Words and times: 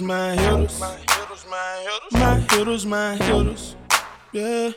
My 0.00 0.34
hitters, 0.34 0.80
my 0.80 0.96
hitters. 0.96 1.46
My 2.12 2.34
hitters, 2.50 2.84
my 2.84 3.14
hitters. 3.14 3.76
Yeah. 4.32 4.70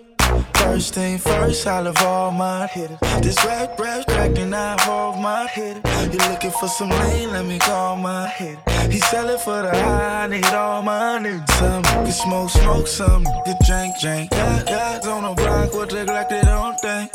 First 0.53 0.93
thing 0.93 1.17
first, 1.17 1.65
I 1.65 1.79
love 1.79 1.97
all 2.03 2.31
my 2.31 2.67
hitters. 2.67 3.00
This 3.21 3.36
rap, 3.43 3.79
rap, 3.79 4.05
cracking 4.05 4.53
out 4.53 4.88
all 4.88 5.15
my 5.19 5.47
hitters. 5.47 5.81
You 6.13 6.19
looking 6.29 6.51
for 6.51 6.67
some 6.67 6.89
lean? 6.89 7.31
Let 7.31 7.45
me 7.45 7.57
call 7.57 7.95
my 7.95 8.27
hitter. 8.27 8.62
He 8.91 9.00
sellin' 9.00 9.39
for 9.39 9.63
the 9.63 9.71
high, 9.71 10.25
I 10.25 10.27
need 10.27 10.45
all 10.45 10.83
my 10.83 11.17
niggas. 11.19 11.50
Some 11.57 11.83
can 11.83 12.12
smoke, 12.12 12.50
smoke, 12.51 12.88
some 12.88 13.24
can 13.24 13.57
drink, 13.65 14.00
drink. 14.00 14.29
Got 14.31 14.65
guys 14.67 15.07
on 15.07 15.24
the 15.24 15.41
block, 15.41 15.74
what 15.74 15.89
they 15.89 16.05
like 16.05 16.29
they 16.29 16.41
don't 16.41 16.79
think. 16.79 17.12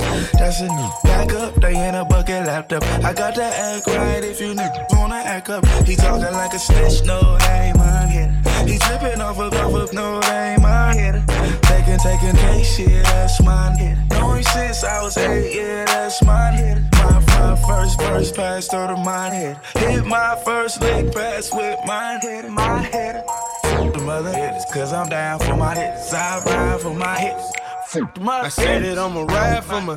Back 0.52 1.32
up, 1.32 1.54
they 1.54 1.88
in 1.88 1.94
a 1.94 2.04
bucket 2.04 2.46
laptop. 2.46 2.82
I 3.02 3.14
got 3.14 3.34
to 3.36 3.42
act 3.42 3.86
right 3.86 4.22
if 4.22 4.38
you 4.38 4.52
niggas 4.52 4.84
wanna 4.92 5.14
act 5.14 5.48
up. 5.48 5.64
He 5.86 5.96
talking 5.96 6.30
like 6.30 6.52
a 6.52 6.58
snitch, 6.58 7.02
no, 7.06 7.38
hey, 7.40 7.72
my 7.74 8.04
hitter. 8.04 8.70
He 8.70 8.78
tripping 8.78 9.22
off 9.22 9.38
a 9.38 9.48
cuff 9.48 9.74
up, 9.74 9.94
no, 9.94 10.20
they 10.20 10.52
ain't 10.52 10.60
my 10.60 10.94
hitter. 10.94 11.24
Taking, 11.62 11.96
taking, 11.96 12.36
take 12.36 12.66
shit, 12.66 13.02
that's 13.02 13.40
my 13.42 13.74
hitter. 13.78 14.04
Knowing 14.10 14.42
since 14.42 14.84
I 14.84 15.02
was 15.02 15.16
eight, 15.16 15.56
yeah, 15.56 15.86
that's 15.86 16.22
my 16.22 16.50
hitter. 16.50 16.86
My, 16.92 17.20
my 17.28 17.56
first 17.66 17.98
verse 17.98 18.30
pass 18.30 18.68
through 18.68 18.98
my 18.98 19.30
head. 19.30 19.58
Hit 19.76 20.04
my 20.04 20.38
first 20.44 20.82
lick 20.82 21.14
pass 21.14 21.50
with 21.50 21.78
my 21.86 22.18
head, 22.20 22.50
my 22.50 22.82
head. 22.82 23.24
Fuck 23.62 23.94
the 23.94 24.00
mother 24.00 24.34
hitters, 24.34 24.66
cause 24.70 24.92
I'm 24.92 25.08
down 25.08 25.38
for 25.38 25.56
my 25.56 25.74
hits. 25.74 26.12
I 26.12 26.44
ride 26.44 26.80
for 26.82 26.92
my 26.92 27.18
hits. 27.18 27.52
The 27.94 28.06
I 28.26 28.48
said 28.48 28.82
it, 28.82 28.98
I'ma 28.98 29.22
ride 29.22 29.64
for 29.64 29.80
my. 29.80 29.96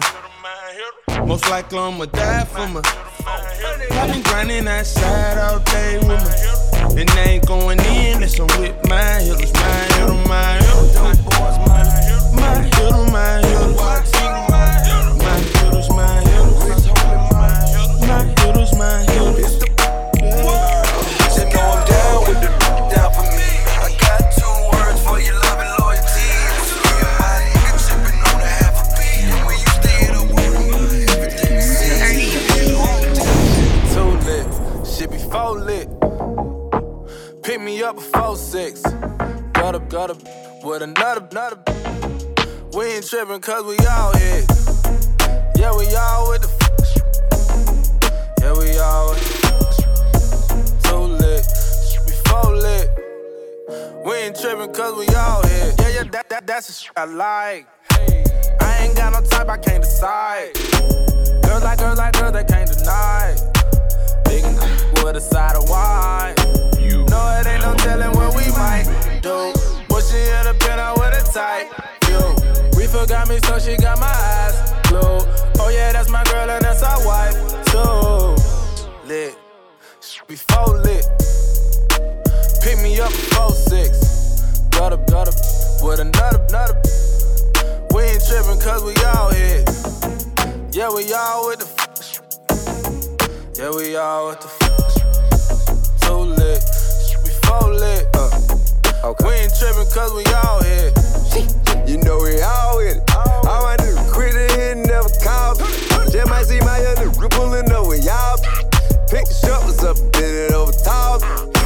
Most 1.26 1.50
likely 1.50 1.80
I'ma 1.80 2.06
die 2.06 2.46
for 2.46 2.68
my. 2.68 2.82
I've 3.26 4.12
been 4.12 4.22
grinding 4.24 4.68
outside 4.68 5.38
all 5.38 5.60
day 5.60 5.98
with 6.00 6.08
my. 6.08 7.00
And 7.00 7.10
I 7.12 7.24
ain't 7.24 7.48
going 7.48 7.80
in 7.80 8.16
unless 8.16 8.40
I'm 8.40 8.48
with 8.60 8.76
my 8.90 9.20
hitters, 9.22 9.54
my 9.54 9.70
hitter, 9.94 10.14
my 10.28 10.58
hitter. 10.58 11.16
My 12.36 12.62
hitter, 12.62 13.12
my 13.12 13.42
hitter. 13.42 14.15
Up, 39.94 40.18
with 40.64 40.82
another, 40.82 41.26
another. 41.32 41.58
We 42.74 42.86
ain't 42.86 43.08
tripping 43.08 43.40
cause 43.40 43.64
we 43.64 43.78
all 43.86 44.12
hit. 44.18 44.46
Yeah, 45.58 45.72
we 45.78 45.86
all 45.96 46.30
with 46.30 46.42
the. 46.42 46.50
F- 46.52 47.22
yeah, 48.42 48.52
we 48.58 48.78
all 48.78 49.12
with 49.12 49.24
the. 49.42 50.90
Too 50.90 50.98
lit, 50.98 51.46
shit 51.88 52.06
be 52.06 52.12
full 52.28 52.56
lit. 52.56 52.90
We 54.06 54.14
ain't 54.16 54.36
tripping 54.36 54.74
cause 54.74 54.98
we 54.98 55.08
all 55.16 55.44
hit. 55.44 55.76
Yeah, 55.80 55.90
yeah, 55.90 56.04
that, 56.12 56.30
that, 56.30 56.48
that's 56.48 56.68
the 56.68 56.74
shit 56.74 56.92
I 56.98 57.06
like. 57.06 57.68
I 58.60 58.78
ain't 58.82 58.98
got 58.98 59.14
no 59.14 59.22
type, 59.22 59.48
I 59.48 59.58
can't 59.58 59.84
decide. 59.84 60.54
Girls 61.44 61.64
like 61.64 61.80
girls 61.80 61.98
like 62.00 62.14
girls, 62.16 62.34
they 62.34 62.44
can't 62.44 62.70
deny. 62.70 63.55
Big 64.36 64.44
with 65.04 65.16
a 65.16 65.22
side 65.22 65.56
of 65.56 65.70
wine. 65.70 66.36
You 66.80 67.06
No, 67.08 67.22
it 67.40 67.48
ain't 67.48 67.64
no 67.64 67.74
telling 67.76 68.12
what 68.18 68.36
we 68.36 68.52
might 68.52 68.86
do. 69.22 69.54
Pushing 69.88 70.28
in 70.38 70.44
the 70.50 70.56
pen 70.60 70.78
out 70.78 71.00
with 71.00 71.16
a 71.16 71.24
tight 71.32 71.68
view. 72.04 72.28
Reefer 72.78 73.06
got 73.08 73.30
me, 73.30 73.40
so 73.48 73.60
she 73.60 73.78
got 73.78 73.98
my 73.98 74.12
eyes 74.12 74.56
glued. 74.90 75.24
Oh 75.60 75.70
yeah, 75.72 75.94
that's 75.94 76.10
my 76.10 76.24
girl 76.26 76.50
and 76.50 76.62
that's 76.66 76.84
our 76.84 77.00
wife 77.08 77.38
too. 77.72 78.36
Lit, 79.08 79.38
we 80.28 80.36
full 80.36 80.76
lit. 80.84 81.06
Pick 82.62 82.78
me 82.84 83.00
up 83.00 83.12
before 83.12 83.52
six. 83.52 84.60
Got 84.72 84.92
up, 84.92 85.08
got 85.08 85.30
up 85.30 85.36
with 85.82 86.00
another, 86.02 86.44
another. 86.50 86.76
We 87.94 88.04
ain't 88.04 88.24
tripping 88.28 88.60
cause 88.60 88.84
we 88.84 88.96
all 89.16 89.30
hit. 89.32 89.64
Yeah, 90.76 90.90
we 90.94 91.14
all 91.14 91.48
with 91.48 91.60
the. 91.60 91.85
Yeah, 93.58 93.72
we 93.74 93.96
all 93.96 94.28
with 94.28 94.42
the. 94.42 94.48
F- 94.52 96.02
too 96.02 96.28
lit. 96.36 96.60
We 97.24 97.32
full 97.48 97.72
lit. 97.72 98.06
Uh. 98.14 99.08
Okay. 99.08 99.26
We 99.26 99.34
ain't 99.34 99.54
tripping 99.58 99.88
cause 99.96 100.12
we 100.14 100.26
all 100.44 100.62
hit. 100.62 100.92
You 101.88 101.98
know 102.00 102.18
we 102.18 102.42
all 102.42 102.78
with 102.78 102.98
it. 102.98 103.16
All 103.16 103.64
my 103.64 103.78
niggas 103.78 104.12
quit 104.12 104.36
it 104.36 104.52
and 104.58 104.86
never 104.88 105.08
call. 105.24 105.56
Just 106.12 106.28
might 106.28 106.44
see 106.44 106.60
my 106.62 106.80
young 106.82 106.96
nigga 106.96 107.30
pulling 107.32 107.72
up 107.72 107.88
with 107.88 108.04
y'all. 108.04 108.36
Pick 109.08 109.26
the 109.30 109.34
shovels 109.46 109.84
up, 109.84 109.96
bend 110.12 110.36
it 110.36 110.52
over 110.52 110.72
top. 110.84 111.22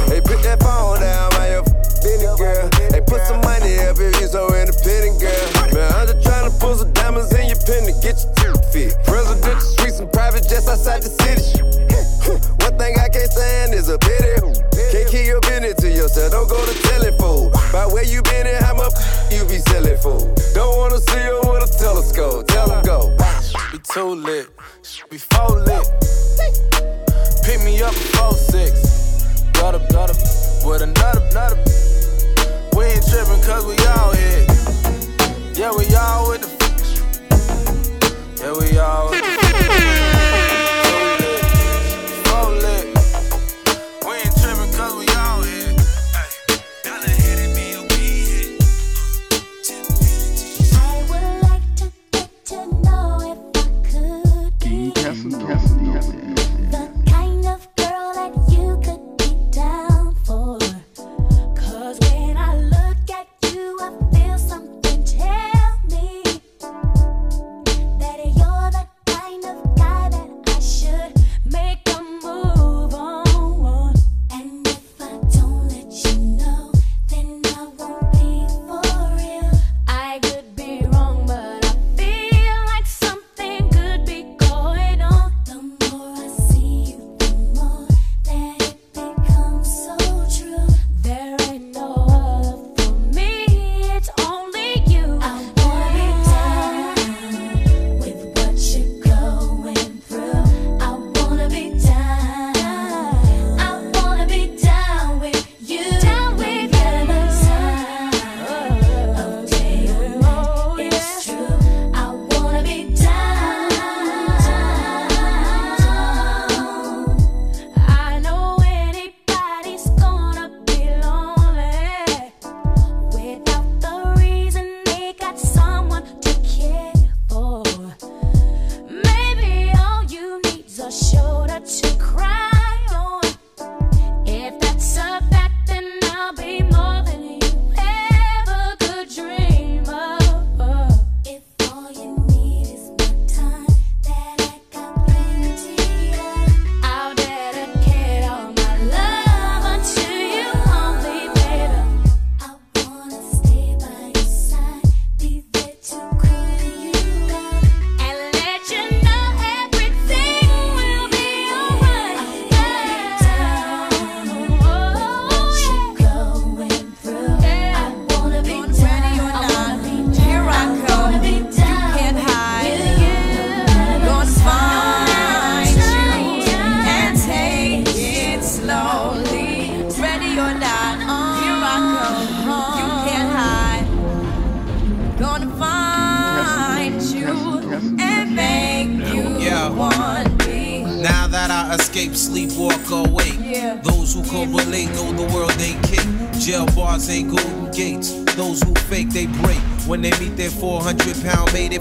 Hey, 0.06 0.20
put 0.20 0.42
that 0.44 0.60
phone 0.60 1.00
down, 1.00 1.30
my 1.32 1.50
your 1.50 1.64
Benny 2.10 2.26
girl. 2.36 2.68
Hey, 2.90 3.02
put 3.06 3.22
some 3.26 3.40
money 3.42 3.78
up 3.86 3.94
if 3.98 4.20
you 4.20 4.26
so 4.26 4.50
independent, 4.50 5.20
girl. 5.22 5.46
Man, 5.70 5.92
I'm 5.94 6.06
just 6.10 6.26
trying 6.26 6.50
to 6.50 6.54
pull 6.58 6.74
some 6.74 6.92
diamonds 6.92 7.30
in 7.34 7.46
your 7.46 7.60
pen 7.62 7.86
to 7.86 7.94
get 8.02 8.18
your 8.42 8.58
fit. 8.74 8.98
Presidential 9.06 9.60
suites 9.60 10.00
and 10.00 10.10
private 10.10 10.42
jets 10.42 10.66
outside 10.66 11.02
the 11.02 11.12
city. 11.22 11.62
One 12.66 12.74
thing 12.78 12.98
I 12.98 13.08
can't 13.08 13.30
stand 13.30 13.74
is 13.74 13.88
a 13.88 13.98
pity. 13.98 14.42
Can't 14.90 15.06
keep 15.06 15.26
your 15.26 15.40
business 15.42 15.74
to 15.86 15.88
yourself. 15.88 16.32
Don't 16.32 16.48
go 16.50 16.58
to 16.58 16.74
telling 16.82 17.14
fool. 17.14 17.50
By 17.70 17.86
where 17.86 18.04
you 18.04 18.22
been 18.22 18.46
and 18.46 18.58
how 18.58 18.74
much 18.74 18.94
you 19.30 19.46
be 19.46 19.62
selling 19.70 19.98
fool. 19.98 20.34
Don't 20.54 20.76
wanna 20.78 20.98
see 20.98 21.22
you 21.22 21.38
with 21.46 21.62
a 21.62 21.70
telescope. 21.78 22.48
Tell 22.48 22.68
them 22.68 22.82
go. 22.82 23.14
We 23.72 23.78
too 23.78 24.18
lit. 24.18 24.50
We 25.10 25.18
full 25.18 25.62
lit. 25.62 25.86
Pick 27.46 27.62
me 27.62 27.80
up 27.82 27.94
before 27.94 28.34
six. 28.34 29.22
Got 29.54 29.74
up, 29.76 29.88
got 29.90 30.10
up 30.10 30.49
with 30.64 30.82
another, 30.82 31.22
another. 31.30 31.56
We 32.76 32.84
ain't 32.84 33.06
tripping 33.08 33.42
cause 33.42 33.64
we 33.66 33.76
all 33.86 34.12
hit. 34.12 34.48
Yeah, 35.58 35.72
we 35.76 35.86
all 35.94 36.30
with 36.30 36.42
the. 36.42 36.48
F- 36.48 36.60
yeah, 38.40 38.52
we 38.58 38.78
all 38.78 39.10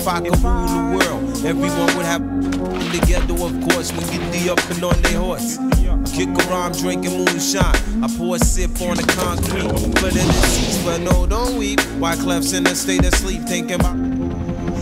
I 0.09 0.21
could 0.21 0.39
rule 0.39 0.65
the 0.65 0.97
world, 0.97 1.45
everyone 1.45 1.95
would 1.95 2.05
have 2.05 2.23
together, 2.91 3.33
of 3.33 3.53
course, 3.69 3.91
when 3.91 4.31
the 4.31 4.49
up 4.51 4.59
and 4.71 4.83
on 4.83 4.99
their 5.03 5.19
horse. 5.19 5.57
Kick 6.15 6.29
around 6.47 6.77
drinking 6.79 7.15
moonshine. 7.15 8.03
I 8.03 8.07
pour 8.17 8.35
a 8.35 8.39
sip 8.39 8.81
on 8.81 8.97
the 8.97 9.03
concrete. 9.15 9.69
But 10.01 10.15
in 10.15 10.25
the 10.25 10.41
seats, 10.47 10.83
but 10.83 10.99
no, 11.01 11.27
don't 11.27 11.57
weep. 11.57 11.79
Why 11.99 12.15
Clef's 12.15 12.53
in 12.53 12.65
a 12.65 12.73
state 12.73 13.05
of 13.05 13.13
sleep, 13.13 13.43
thinking 13.43 13.75
about 13.75 13.97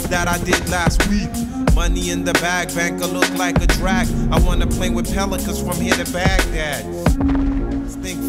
that 0.09 0.27
I 0.27 0.37
did 0.45 0.69
last 0.69 1.05
week. 1.09 1.29
Money 1.75 2.09
in 2.09 2.23
the 2.23 2.33
bag, 2.33 2.73
banker 2.73 3.07
look 3.07 3.29
like 3.37 3.61
a 3.61 3.67
drag. 3.67 4.07
I 4.31 4.39
wanna 4.39 4.67
play 4.67 4.89
with 4.89 5.13
pelicans 5.13 5.61
from 5.61 5.79
here 5.81 5.93
to 5.93 6.11
Baghdad. 6.11 7.06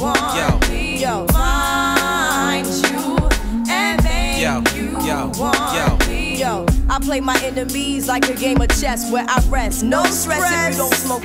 Want 0.00 0.18
yo. 0.36 0.70
me. 0.70 1.00
Yo, 1.00 1.26
find 1.28 2.66
you 2.66 3.18
and 3.68 4.02
make 4.04 4.40
Yo, 4.40 4.62
you 4.76 4.90
yo, 5.06 5.30
want 5.38 5.74
yo. 5.74 6.06
me. 6.08 6.36
Yo, 6.38 6.66
I 6.88 6.98
play 7.00 7.20
my 7.20 7.36
enemies 7.42 8.06
like 8.06 8.28
a 8.28 8.34
game 8.34 8.60
of 8.60 8.68
chess 8.80 9.10
where 9.10 9.24
I 9.28 9.40
rest. 9.48 9.82
No 9.82 10.04
stress 10.04 10.42
if 10.52 10.72
you 10.72 10.78
don't 10.78 10.94
smoke 10.94 11.24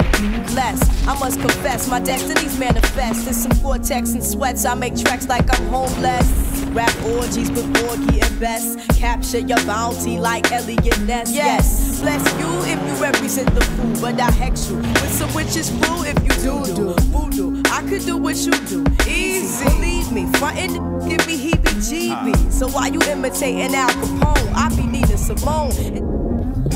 less. 0.55 0.81
I 1.07 1.17
must 1.19 1.39
confess, 1.39 1.87
my 1.87 1.99
destinies 1.99 2.57
manifest. 2.57 3.27
In 3.27 3.33
some 3.33 3.51
vortex 3.53 4.13
and 4.13 4.23
sweats, 4.23 4.65
I 4.65 4.73
make 4.73 4.95
tracks 4.95 5.27
like 5.27 5.47
I'm 5.59 5.67
homeless. 5.67 6.27
Rap 6.73 6.91
orgies 7.05 7.51
with 7.51 7.71
Porgy 7.75 8.21
and 8.21 8.39
Bess. 8.39 8.75
Capture 8.97 9.39
your 9.39 9.63
bounty 9.65 10.17
like 10.19 10.51
Eliot 10.51 10.99
Ness. 11.01 11.31
Yes, 11.31 11.82
bless 12.03 12.25
you 12.37 12.49
if 12.67 12.79
you 12.85 13.01
represent 13.01 13.47
the 13.55 13.61
fool, 13.61 14.01
but 14.01 14.19
I 14.19 14.29
hex 14.31 14.69
you 14.69 14.75
with 14.75 15.13
some 15.13 15.33
witches 15.33 15.69
brew 15.71 16.03
if 16.03 16.19
you 16.27 16.33
do 16.43 16.75
do 16.75 16.93
voodoo. 17.13 17.63
I 17.71 17.81
could 17.87 18.05
do 18.05 18.17
what 18.17 18.35
you 18.35 18.51
do, 18.67 18.83
easy. 19.07 19.63
Believe 19.63 20.11
me, 20.11 20.25
frontin' 20.37 20.73
give 21.07 21.25
me 21.25 21.35
heebie-jeebies. 21.45 22.51
So 22.51 22.67
why 22.67 22.87
you 22.87 22.99
imitating 23.03 23.73
Al 23.73 23.89
Capone, 23.89 24.51
I 24.53 24.67
be 24.75 24.85
Nina 24.85 25.17
Simone 25.17 25.71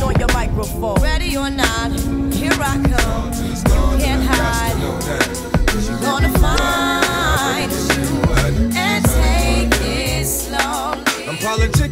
on 0.01 0.15
your 0.17 0.31
microphone. 0.33 1.01
Ready 1.01 1.35
or 1.35 1.49
not, 1.49 1.91
here 2.33 2.57
I 2.71 2.75
come. 2.91 3.33
You 3.43 3.97
can't 3.99 4.23
hide. 4.23 4.77
Gonna 6.01 6.31
find 6.39 6.86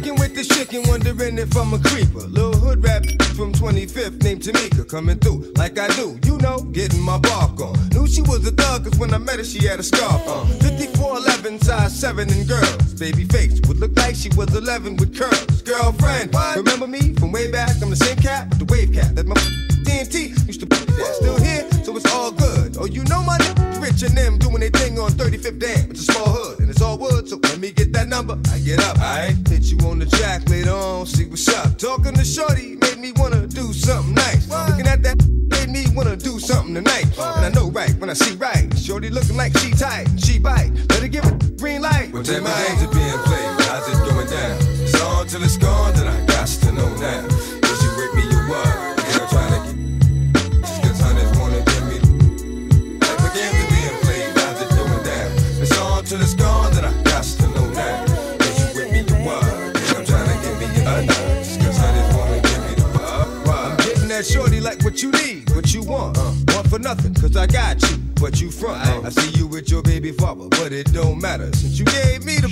politicking 0.06 0.18
with 0.18 0.34
this 0.34 0.48
chicken, 0.48 0.82
wondering 0.88 1.38
if 1.38 1.56
I'm 1.56 1.72
a 1.72 1.78
creeper. 1.78 2.26
Little 2.28 2.56
hood 2.56 2.82
rap 2.82 3.04
from 3.34 3.52
25th 3.52 4.22
named 4.22 4.42
Tamika 4.42 4.88
coming 4.88 5.18
through 5.18 5.52
like 5.56 5.78
I 5.78 5.88
do, 5.88 6.18
you 6.24 6.38
know, 6.38 6.60
getting 6.72 7.00
my 7.00 7.18
bark 7.18 7.60
on. 7.60 7.74
Knew 7.90 8.06
she 8.06 8.22
was 8.22 8.46
a 8.46 8.52
thug, 8.52 8.84
cause 8.84 8.98
when 8.98 9.12
I 9.14 9.18
met 9.18 9.38
her, 9.38 9.44
she 9.44 9.66
had 9.66 9.80
a 9.80 9.82
scarf 9.82 10.26
on. 10.28 10.46
5411, 10.60 11.60
size 11.60 11.98
7 11.98 12.30
and 12.30 12.48
girls. 12.48 12.94
Baby 12.94 13.24
face 13.24 13.60
would 13.66 13.78
look 13.78 13.96
like 13.96 14.14
she 14.14 14.28
was 14.30 14.54
11 14.54 14.96
with 14.96 15.16
curls. 15.16 15.62
Girlfriend, 15.62 16.34
remember 16.56 16.86
me 16.86 17.14
from 17.14 17.32
way 17.32 17.50
back? 17.50 17.70
I'm 17.82 17.90
the 17.90 17.96
same 17.96 18.16
cat, 18.16 18.48
with 18.50 18.58
the 18.58 18.72
wave 18.72 18.92
cat 18.92 19.14
that 19.16 19.26
my 19.26 19.34
TNT 19.86 20.46
used 20.46 20.60
to 20.60 20.66
be. 20.66 20.76
Still 20.76 21.38
here, 21.40 21.68
so 21.84 21.96
it's 21.96 22.12
all 22.12 22.32
good. 22.32 22.76
Oh, 22.78 22.86
you 22.86 23.04
know 23.04 23.22
my 23.22 23.38
niggas 23.38 23.55
and 24.02 24.16
them 24.16 24.38
doing 24.38 24.60
their 24.60 24.70
thing 24.70 24.98
on 24.98 25.10
35th 25.10 25.58
Dam. 25.58 25.90
It's 25.90 26.08
a 26.08 26.12
small 26.12 26.28
hood 26.28 26.60
and 26.60 26.70
it's 26.70 26.82
all 26.82 26.98
wood, 26.98 27.28
so 27.28 27.38
let 27.42 27.58
me 27.58 27.70
get 27.72 27.92
that 27.92 28.08
number. 28.08 28.38
I 28.52 28.58
get 28.58 28.82
up, 28.84 28.98
I 28.98 29.34
hit 29.48 29.64
you 29.64 29.78
on 29.88 29.98
the 29.98 30.06
track 30.06 30.48
later 30.48 30.72
on, 30.72 31.06
see 31.06 31.24
what's 31.26 31.48
up. 31.48 31.78
Talking 31.78 32.14
to 32.14 32.24
Shorty 32.24 32.76
made 32.76 32.98
me 32.98 33.12
wanna 33.12 33.46
do 33.46 33.72
something 33.72 34.14
nice. 34.14 34.48
Looking 34.48 34.86
at 34.86 35.02
that 35.02 35.16
made 35.48 35.70
me 35.70 35.84
wanna 35.94 36.16
do 36.16 36.38
something 36.38 36.74
tonight. 36.74 37.06
And 37.18 37.46
I 37.46 37.48
know 37.50 37.70
right 37.70 37.94
when 37.98 38.10
I 38.10 38.14
see 38.14 38.34
right. 38.36 38.66
Shorty 38.78 39.10
looking 39.10 39.36
like 39.36 39.56
she 39.58 39.70
tight, 39.72 40.08
she 40.18 40.38
bite. 40.38 40.72
Better 40.88 41.08
give 41.08 41.24
it 41.24 41.56
green 41.58 41.82
light. 41.82 42.12
What 42.12 42.26
type 42.26 42.42
of 42.42 42.46
games 42.46 42.82
are 42.82 42.92
being 42.92 43.22
played? 43.24 43.60
How's 43.68 43.88
it 43.88 43.98
going 44.10 44.28
down? 44.28 44.58
It's 44.82 45.00
on 45.00 45.26
till 45.26 45.42
it's 45.42 45.56
gone, 45.56 45.94
then 45.94 46.06
I 46.06 46.26
got 46.26 46.46
to 46.48 46.72
know 46.72 46.94
now. 46.96 47.55
That 64.66 64.76
like 64.76 64.84
what 64.84 65.02
you 65.02 65.10
need, 65.12 65.48
what 65.54 65.72
you 65.72 65.82
want. 65.82 66.18
Uh, 66.18 66.32
want 66.48 66.68
for 66.68 66.78
nothing, 66.78 67.14
cause 67.14 67.36
I 67.36 67.46
got 67.46 67.80
you. 67.90 67.98
But 68.20 68.40
you 68.40 68.50
front. 68.50 68.86
Uh, 68.86 69.06
I 69.06 69.10
see 69.10 69.38
you 69.38 69.46
with 69.46 69.70
your 69.70 69.82
baby 69.82 70.12
father, 70.12 70.48
but 70.48 70.72
it 70.72 70.92
don't 70.92 71.20
matter. 71.20 71.52
Since 71.54 71.78
you 71.78 71.84
gave 71.84 72.24
me 72.24 72.36
the 72.36 72.48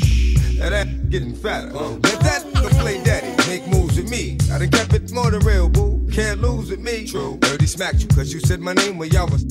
that 0.59 0.73
ass 0.73 0.87
getting 1.09 1.35
fatter. 1.35 1.75
Uh, 1.75 1.91
let 1.91 2.21
that 2.21 2.43
nigga 2.53 2.71
play 2.81 3.03
daddy, 3.03 3.35
make 3.49 3.67
moves 3.67 3.97
with 3.97 4.11
me. 4.11 4.39
I 4.53 4.59
done 4.59 4.71
kept 4.71 4.93
it 4.93 5.11
more 5.13 5.31
than 5.31 5.41
real, 5.41 5.69
boo. 5.69 6.07
Can't 6.13 6.41
lose 6.41 6.71
with 6.71 6.81
me. 6.81 7.07
True. 7.07 7.39
Dirty 7.41 7.67
smacked 7.67 8.01
you, 8.03 8.09
cause 8.09 8.33
you 8.33 8.41
said 8.41 8.61
my 8.61 8.75
name 8.75 8.99
when 8.99 9.11
y'all 9.11 9.29
was. 9.29 9.45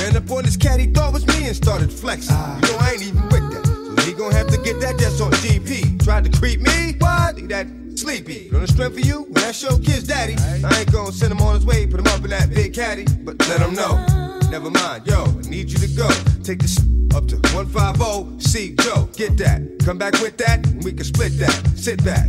Ran 0.00 0.16
up 0.16 0.30
on 0.30 0.44
this 0.44 0.56
cat, 0.56 0.80
he 0.80 0.86
thought 0.86 1.12
was 1.12 1.26
me 1.26 1.46
and 1.46 1.56
started 1.56 1.92
flexing. 1.92 2.36
You 2.36 2.72
know, 2.72 2.78
I 2.80 2.92
ain't 2.92 3.02
even 3.02 3.22
with 3.22 3.50
that. 3.52 3.64
So 3.66 4.02
he 4.02 4.12
gon' 4.12 4.32
have 4.32 4.48
to 4.48 4.58
get 4.58 4.80
that 4.80 4.98
just 4.98 5.20
on 5.22 5.30
GP. 5.32 6.04
Tried 6.04 6.24
to 6.24 6.38
creep 6.38 6.60
me? 6.60 6.96
What? 6.98 7.48
That 7.48 7.85
sleepy. 7.96 8.50
On 8.54 8.60
the 8.60 8.68
strength 8.68 8.94
for 8.94 9.00
you, 9.00 9.22
when 9.22 9.34
that's 9.34 9.62
your 9.62 9.78
kid's 9.78 10.04
daddy. 10.04 10.36
I 10.38 10.80
ain't 10.80 10.92
gon' 10.92 11.12
send 11.12 11.32
him 11.32 11.40
on 11.40 11.54
his 11.54 11.64
way, 11.64 11.86
put 11.86 12.00
him 12.00 12.06
up 12.08 12.22
in 12.24 12.30
that 12.30 12.50
big 12.50 12.74
caddy. 12.74 13.04
But 13.24 13.38
let 13.48 13.60
him 13.60 13.74
know. 13.74 14.04
Never 14.50 14.70
mind, 14.70 15.06
yo, 15.06 15.24
I 15.24 15.48
need 15.48 15.70
you 15.70 15.78
to 15.78 15.88
go. 15.96 16.08
Take 16.42 16.60
this 16.60 16.78
up 17.14 17.26
to 17.28 17.36
150, 17.54 18.40
C 18.40 18.74
Joe, 18.80 19.08
get 19.16 19.36
that. 19.38 19.62
Come 19.84 19.98
back 19.98 20.14
with 20.20 20.36
that, 20.38 20.66
and 20.66 20.84
we 20.84 20.92
can 20.92 21.04
split 21.04 21.38
that. 21.38 21.54
Sit 21.76 22.04
back. 22.04 22.28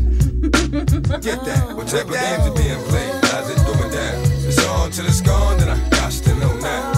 Get 1.22 1.44
that. 1.46 1.76
What 1.76 1.88
type 1.88 2.06
of 2.06 2.14
games 2.14 2.48
are 2.48 2.56
being 2.56 2.82
played? 2.90 3.24
How's 3.26 3.50
it 3.50 3.58
going 3.66 3.92
down? 3.92 4.24
It's 4.48 4.66
on 4.66 4.92
till 4.92 5.06
it's 5.06 5.22
gone, 5.22 5.58
then 5.58 5.70
I 5.70 5.90
got 5.90 6.12
to 6.12 6.36
know 6.36 6.58
now. 6.60 6.97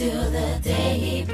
until 0.00 0.28
the 0.32 0.58
day 0.60 0.98
he. 0.98 1.33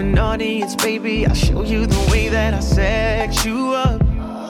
an 0.00 0.18
audience, 0.18 0.74
baby. 0.76 1.26
I'll 1.26 1.34
show 1.34 1.62
you 1.62 1.84
the 1.84 2.10
way 2.10 2.28
that 2.28 2.54
I 2.54 2.60
set 2.60 3.44
you 3.44 3.74
up. 3.74 4.00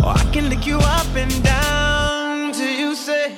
Or 0.05 0.15
I 0.17 0.31
can 0.33 0.49
lick 0.49 0.65
you 0.65 0.79
up 0.79 1.15
and 1.17 1.33
down 1.43 2.53
till 2.53 2.71
you 2.71 2.95
say 2.95 3.35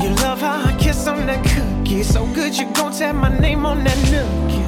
you 0.00 0.10
love 0.24 0.40
how 0.40 0.62
I 0.62 0.76
kiss 0.78 1.06
on 1.06 1.26
that 1.26 1.42
cookie. 1.44 2.02
So 2.02 2.26
good 2.34 2.56
you 2.56 2.66
gon' 2.74 2.92
tap 2.92 3.14
my 3.14 3.36
name 3.38 3.64
on 3.64 3.82
that 3.84 3.96
nookie. 4.12 4.64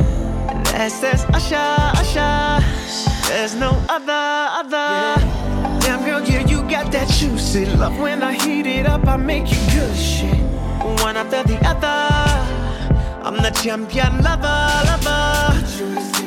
That's 0.73 0.99
that's 1.01 1.25
Usher, 1.37 1.77
Usher. 2.01 2.65
There's 3.29 3.55
no 3.55 3.71
other, 3.89 4.27
other. 4.61 5.21
Damn 5.81 6.05
girl, 6.05 6.23
yeah, 6.23 6.47
you 6.47 6.63
got 6.63 6.91
that 6.93 7.09
juicy 7.09 7.67
love. 7.67 7.99
When 7.99 8.23
I 8.23 8.33
heat 8.33 8.67
it 8.67 8.87
up, 8.87 9.07
I 9.07 9.17
make 9.17 9.51
you 9.51 9.61
good 9.75 9.97
shit. 9.97 10.41
One 11.05 11.17
after 11.17 11.43
the 11.43 11.59
other. 11.67 11.97
I'm 13.23 13.37
the 13.43 13.51
champion 13.51 14.23
lover, 14.23 14.71
lover. 14.87 16.26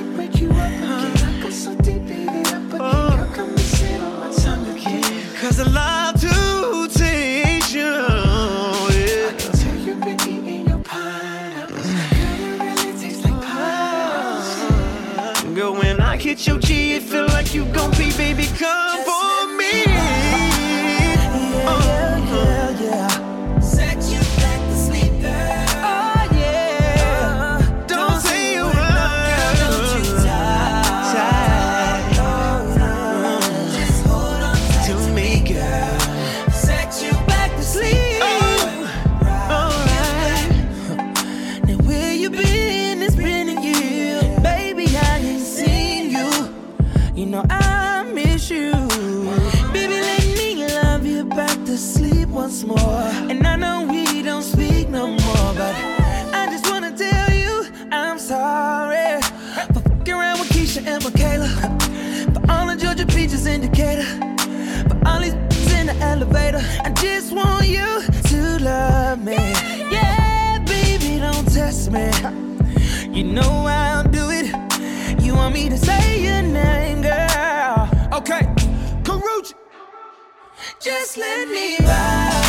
a 5.59 5.65
lot 5.65 6.17
to 6.19 6.87
teach 6.87 7.73
you. 7.73 7.91
I 8.91 9.75
you've 9.85 9.99
been 9.99 10.19
eating 10.21 10.67
your. 10.71 11.67
Girl, 11.67 11.79
it 11.79 12.59
really 12.61 12.93
tastes 12.99 13.25
like. 13.25 13.41
Girl, 15.55 15.73
when 15.73 15.99
I 15.99 16.15
hit 16.17 16.47
your 16.47 16.59
G, 16.59 16.93
it 16.93 17.03
feel 17.03 17.27
like 17.27 17.53
you 17.53 17.65
gon' 17.73 17.91
be 17.91 18.11
baby. 18.17 18.47
Cause 18.57 18.88
Just 80.81 81.17
let 81.17 81.49
me 81.49 81.75
ride. 81.79 82.48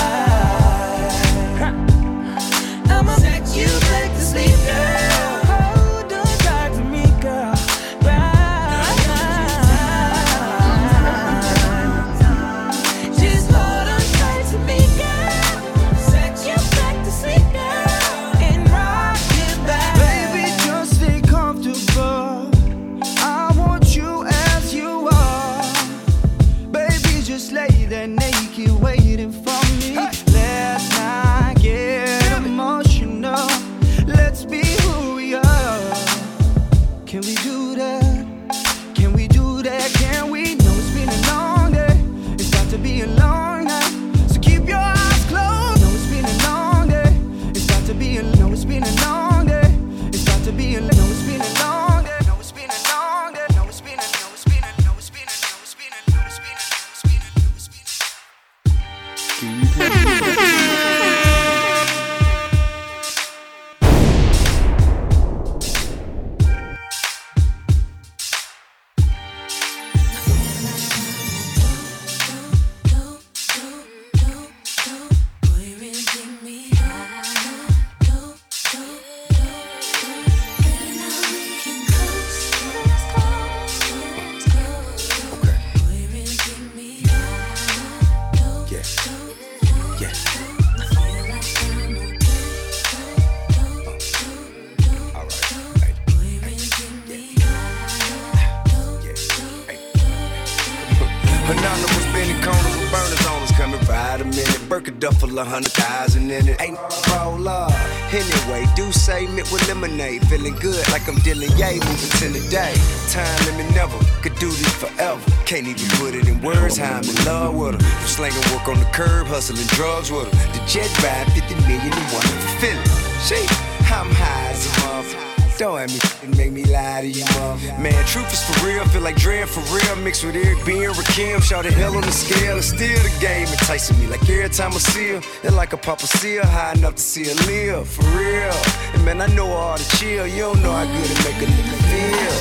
Don't 125.61 125.77
have 125.77 125.93
me 125.93 126.01
and 126.23 126.39
make 126.39 126.53
me 126.53 126.65
lie 126.65 127.03
to 127.03 127.07
you, 127.07 127.23
mom. 127.37 127.59
Man, 127.83 127.93
truth 128.07 128.33
is 128.33 128.43
for 128.43 128.67
real, 128.67 128.83
feel 128.87 129.03
like 129.03 129.17
Dre 129.17 129.45
for 129.45 129.61
real. 129.77 129.95
Mixed 129.97 130.25
with 130.25 130.35
Eric 130.35 130.65
B 130.65 130.85
and 130.85 130.95
Rakim, 130.95 131.43
shout 131.43 131.65
the 131.65 131.71
hell 131.71 131.95
on 131.95 132.01
the 132.01 132.11
scale. 132.11 132.57
it's 132.57 132.69
still 132.69 132.99
the 133.03 133.15
game 133.21 133.47
enticing 133.47 134.01
me. 134.01 134.07
Like 134.07 134.27
every 134.27 134.49
time 134.49 134.73
I 134.73 134.79
see 134.79 135.09
her, 135.09 135.21
it's 135.43 135.55
like 135.55 135.75
a 135.75 135.77
Papa 135.77 136.07
Seal, 136.07 136.47
high 136.47 136.73
enough 136.73 136.95
to 136.95 137.03
see 137.03 137.25
her 137.25 137.35
live, 137.47 137.87
for 137.87 138.05
real. 138.17 138.57
And 138.95 139.05
man, 139.05 139.21
I 139.21 139.27
know 139.35 139.49
all 139.49 139.77
the 139.77 139.85
chill. 139.99 140.27
You 140.27 140.45
don't 140.45 140.63
know 140.63 140.73
how 140.73 140.87
good 140.87 141.11
it 141.11 141.19
make 141.27 141.43
a 141.43 141.53
nigga 141.53 141.77
feel. 141.91 142.41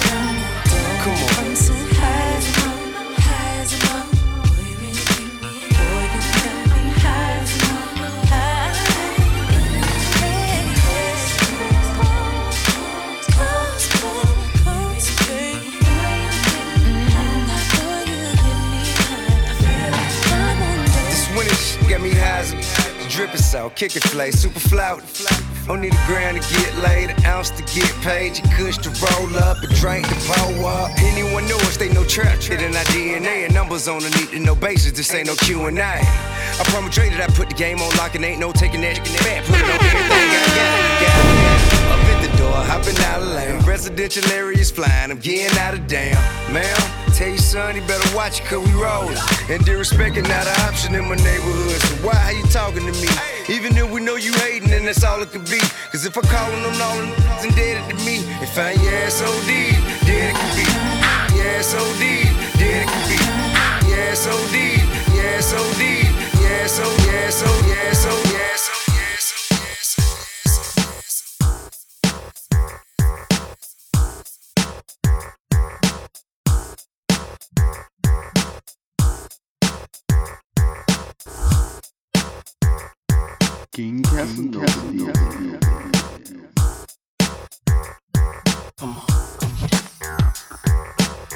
Come 1.04 1.44
on. 1.44 1.49
dripping 23.20 23.38
so, 23.38 23.70
kick 23.72 23.98
it 23.98 24.04
flay, 24.04 24.32
super 24.32 24.62
flout. 24.62 25.04
Don't 25.68 25.82
need 25.82 25.94
a 25.94 26.04
gram 26.08 26.40
to 26.40 26.54
get 26.56 26.74
laid, 26.78 27.10
an 27.10 27.26
ounce 27.26 27.50
to 27.50 27.64
get 27.76 27.92
paid. 28.00 28.38
You 28.38 28.44
Kush 28.56 28.78
to 28.78 28.90
roll 29.04 29.36
up, 29.44 29.62
a 29.62 29.68
drink 29.76 30.08
to 30.08 30.16
blow 30.24 30.66
up. 30.66 30.90
Anyone 31.00 31.46
know 31.50 31.58
us, 31.68 31.76
they 31.76 31.92
no 31.92 32.06
trap. 32.06 32.40
Hit 32.40 32.62
in 32.62 32.74
our 32.74 32.84
DNA 32.96 33.44
and 33.44 33.54
numbers 33.54 33.90
on 33.90 34.04
the 34.04 34.10
need 34.12 34.30
to 34.30 34.40
know 34.40 34.56
basis. 34.56 34.94
This 34.94 35.14
ain't 35.14 35.28
no 35.28 35.36
Q 35.36 35.66
and 35.66 35.78
A. 35.78 36.00
I 36.00 36.64
promise 36.72 36.96
you 36.96 37.10
that 37.10 37.30
I 37.30 37.34
put 37.34 37.50
the 37.50 37.56
game 37.56 37.82
on 37.82 37.94
lock 37.98 38.16
and 38.16 38.24
ain't 38.24 38.40
no 38.40 38.54
taking 38.54 38.80
that 38.82 38.96
back. 39.26 39.44
Put 39.44 39.60
it 39.60 39.64
on 39.64 39.78
the 39.84 39.90
hopping 42.70 42.98
out 43.06 43.22
of 43.22 43.28
lane. 43.28 43.60
Residential 43.66 44.32
areas 44.32 44.72
flying, 44.72 45.12
I'm 45.12 45.20
getting 45.20 45.58
out 45.60 45.74
of 45.74 45.88
damn. 45.88 46.16
Ma'am 46.54 47.09
you 47.28 47.38
son, 47.38 47.76
you 47.76 47.82
better 47.82 48.16
watch 48.16 48.40
it 48.40 48.46
cause 48.46 48.66
we 48.66 48.74
rollin'. 48.74 49.18
And 49.50 49.62
disrespecting 49.66 50.28
not 50.28 50.48
an 50.48 50.56
option 50.68 50.96
in 50.96 51.04
my 51.10 51.16
neighborhood. 51.16 51.82
So 51.82 51.96
why 52.08 52.16
are 52.16 52.32
you 52.32 52.44
talking 52.48 52.86
to 52.86 52.94
me? 53.02 53.10
Even 53.50 53.76
if 53.76 53.92
we 53.92 54.00
know 54.00 54.16
you 54.16 54.32
hating, 54.34 54.70
then 54.70 54.86
that's 54.86 55.04
all 55.04 55.22
it 55.22 55.32
could 55.32 55.46
be. 55.50 55.60
Cause 55.92 56.06
if 56.06 56.18
I 56.18 56.22
callin' 56.22 56.64
them 56.64 56.82
all 56.82 57.00
and 57.44 57.56
dead 57.56 57.90
to 57.90 57.96
me, 58.06 58.24
and 58.40 58.50
find 58.50 58.82
your 58.82 58.94
ass 59.04 59.22
OD, 59.22 59.52
dead 60.08 60.32
it 60.32 60.36
could 60.40 60.56
be. 60.56 60.66
Yes, 61.36 61.76
OD, 61.76 62.00
dead 62.58 62.84
it 62.84 62.88
could 62.88 63.08
be. 63.10 63.50
Yes, 63.90 64.26
OD, 64.28 64.56
yes, 65.14 65.54
OD, 65.54 65.82
yes, 66.40 66.80
oh, 66.80 66.80
yes, 66.80 66.80
oh, 66.82 66.96
yes, 67.06 67.44
oh, 67.46 67.66
yes, 67.68 68.06
oh, 68.08 68.22
yes, 68.32 68.69
King 83.80 84.04
Casanova. 84.04 84.66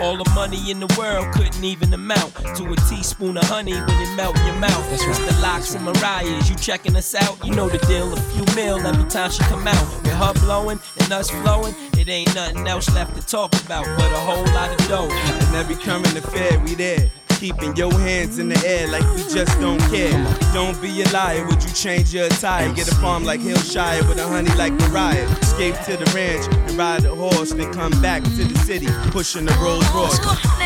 All 0.01 0.17
the 0.17 0.29
money 0.35 0.69
in 0.69 0.81
the 0.81 0.93
world 0.99 1.33
couldn't 1.33 1.63
even 1.63 1.93
amount 1.93 2.35
to 2.57 2.69
a 2.69 2.75
teaspoon 2.89 3.37
of 3.37 3.45
honey 3.45 3.71
when 3.71 3.89
it 3.89 4.15
melt 4.17 4.37
in 4.39 4.45
your 4.47 4.55
mouth. 4.57 4.89
That's 4.89 5.07
right. 5.07 5.29
the 5.29 5.39
LOX 5.41 5.73
and 5.73 5.85
Mariah's. 5.85 6.49
You 6.49 6.57
checking 6.57 6.97
us 6.97 7.15
out? 7.15 7.41
You 7.45 7.55
know 7.55 7.69
the 7.69 7.77
deal. 7.87 8.11
A 8.11 8.19
few 8.19 8.43
mil 8.55 8.85
every 8.85 9.09
time 9.09 9.31
she 9.31 9.41
come 9.43 9.65
out. 9.65 10.03
With 10.03 10.11
her 10.11 10.33
blowing 10.45 10.81
and 10.99 11.13
us 11.13 11.29
flowing, 11.29 11.73
it 11.97 12.09
ain't 12.09 12.35
nothing 12.35 12.67
else 12.67 12.93
left 12.93 13.15
to 13.15 13.25
talk 13.25 13.53
about 13.63 13.85
but 13.85 14.11
a 14.11 14.19
whole 14.19 14.43
lot 14.53 14.69
of 14.69 14.85
dough. 14.89 15.07
And 15.09 15.55
every 15.55 15.75
current 15.75 16.17
affair, 16.17 16.59
we 16.59 16.75
there. 16.75 17.09
Keeping 17.43 17.75
your 17.75 17.91
hands 17.91 18.39
in 18.39 18.47
the 18.47 18.57
air 18.65 18.87
like 18.87 19.03
we 19.15 19.21
just 19.23 19.59
don't 19.59 19.77
care. 19.91 20.13
Don't 20.53 20.81
be 20.81 21.01
a 21.01 21.09
liar, 21.09 21.45
would 21.45 21.61
you 21.61 21.71
change 21.71 22.13
your 22.13 22.27
attire? 22.27 22.71
Get 22.73 22.87
a 22.87 22.95
farm 22.95 23.25
like 23.25 23.41
Hillshire 23.41 24.07
with 24.07 24.17
a 24.17 24.25
honey 24.25 24.55
like 24.55 24.71
Mariah. 24.71 25.27
Escape 25.41 25.75
to 25.83 25.97
the 25.97 26.09
ranch 26.15 26.47
and 26.69 26.77
ride 26.77 27.03
a 27.03 27.13
horse, 27.13 27.51
then 27.51 27.73
come 27.73 28.01
back 28.01 28.23
to 28.23 28.29
the 28.45 28.57
city, 28.59 28.87
pushing 29.11 29.43
the 29.43 29.51
Rolls 29.61 29.85
Royce. 29.91 30.62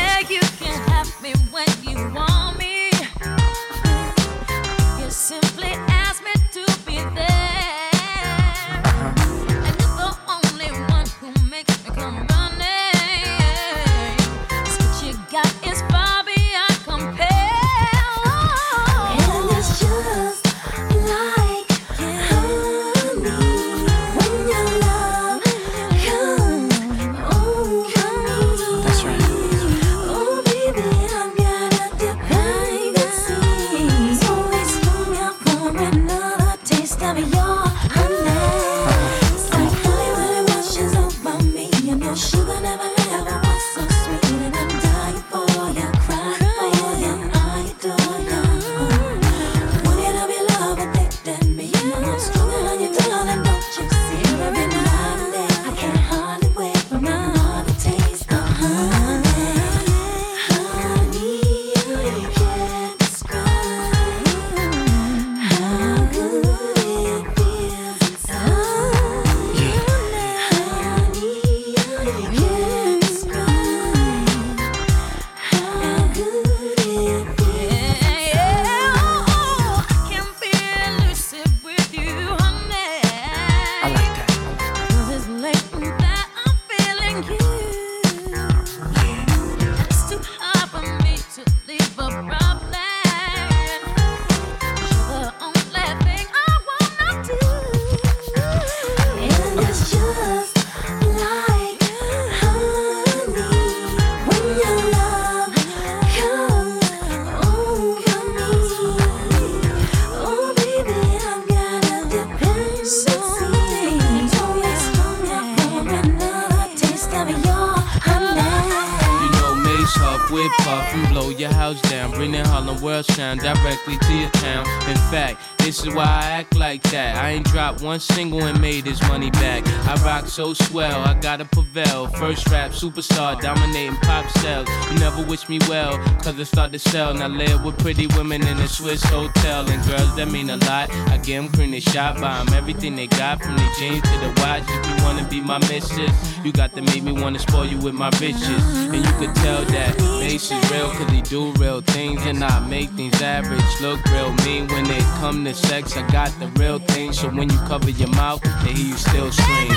And 128.78 128.84
made 128.84 128.90
his 128.90 129.02
money 129.08 129.30
back. 129.30 129.66
I 129.88 129.94
rock 130.04 130.26
so 130.26 130.54
swell, 130.54 131.02
I 131.02 131.14
gotta 131.14 131.44
prevail. 131.44 132.06
First 132.08 132.48
rap 132.48 132.70
superstar, 132.70 133.40
dominating 133.40 133.96
pop 133.96 134.28
sales. 134.38 134.68
You 134.90 134.98
never 134.98 135.24
wish 135.24 135.48
me 135.48 135.58
well, 135.68 135.98
cause 136.22 136.38
I 136.38 136.44
start 136.44 136.72
to 136.72 136.78
sell. 136.78 137.14
Now 137.14 137.28
live 137.28 137.64
with 137.64 137.78
pretty 137.78 138.06
women 138.08 138.46
in 138.46 138.58
a 138.58 138.68
Swiss 138.68 139.02
hotel. 139.02 139.68
And 139.68 139.82
girls 139.86 140.14
that 140.16 140.28
mean 140.30 140.50
a 140.50 140.56
lot. 140.56 140.90
I 141.08 141.16
get 141.16 141.40
them 141.40 141.48
cream, 141.48 141.70
they 141.72 141.80
shot 141.80 142.20
by 142.20 142.40
'em. 142.40 142.48
Everything 142.54 142.94
they 142.94 143.06
got 143.06 143.42
from 143.42 143.56
the 143.56 143.68
jeans 143.78 144.02
to 144.02 144.16
the 144.18 144.32
watch. 144.42 144.62
If 144.68 144.86
you 144.88 145.04
wanna 145.04 145.24
be 145.28 145.40
my 145.40 145.58
missus, 145.70 146.12
you 146.44 146.52
got 146.52 146.74
to 146.74 146.82
make 146.82 147.02
me 147.02 147.12
wanna 147.12 147.38
spoil 147.38 147.66
you 147.66 147.78
with 147.78 147.94
my 147.94 148.10
riches. 148.20 148.62
And 148.92 149.04
you 149.06 149.12
could 149.18 149.34
tell 149.36 149.64
that 149.64 149.98
Mase 150.20 150.52
is 150.52 150.70
real, 150.70 150.90
cause 150.90 151.10
he 151.10 151.22
do 151.22 151.52
real 151.52 151.80
things. 151.80 152.24
And 152.26 152.44
I 152.44 152.60
make 152.68 152.90
things 152.90 153.20
average 153.22 153.80
look 153.80 153.98
real 154.12 154.32
mean. 154.44 154.68
When 154.68 154.88
it 154.90 155.02
come 155.20 155.44
to 155.44 155.54
sex, 155.54 155.96
I 155.96 156.02
got 156.10 156.30
the 156.38 156.46
real 156.60 156.78
thing. 156.78 157.12
So 157.12 157.28
when 157.28 157.48
you 157.50 157.58
cover 157.66 157.90
your 157.90 158.10
mouth, 158.10 158.40
they 158.68 158.74
hear 158.74 158.88
you 158.88 158.96
still 158.96 159.32
scream. 159.32 159.72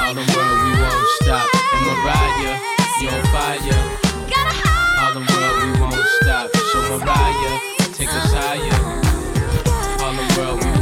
All 0.00 0.14
the 0.14 0.24
world, 0.32 0.58
we 0.64 0.72
won't 0.80 1.08
stop. 1.20 1.48
And 1.74 1.84
Mariah, 1.86 2.56
you 3.00 3.08
on 3.08 3.22
fire. 3.28 3.80
All 5.00 5.12
the 5.12 5.24
world, 5.28 5.56
we 5.62 5.80
won't 5.80 6.06
stop. 6.22 6.50
So 6.72 6.78
Mariah, 6.96 7.60
take 7.92 8.08
us 8.08 8.32
higher. 8.32 8.80
All 10.02 10.12
the 10.12 10.26
world, 10.38 10.64
we 10.64 10.81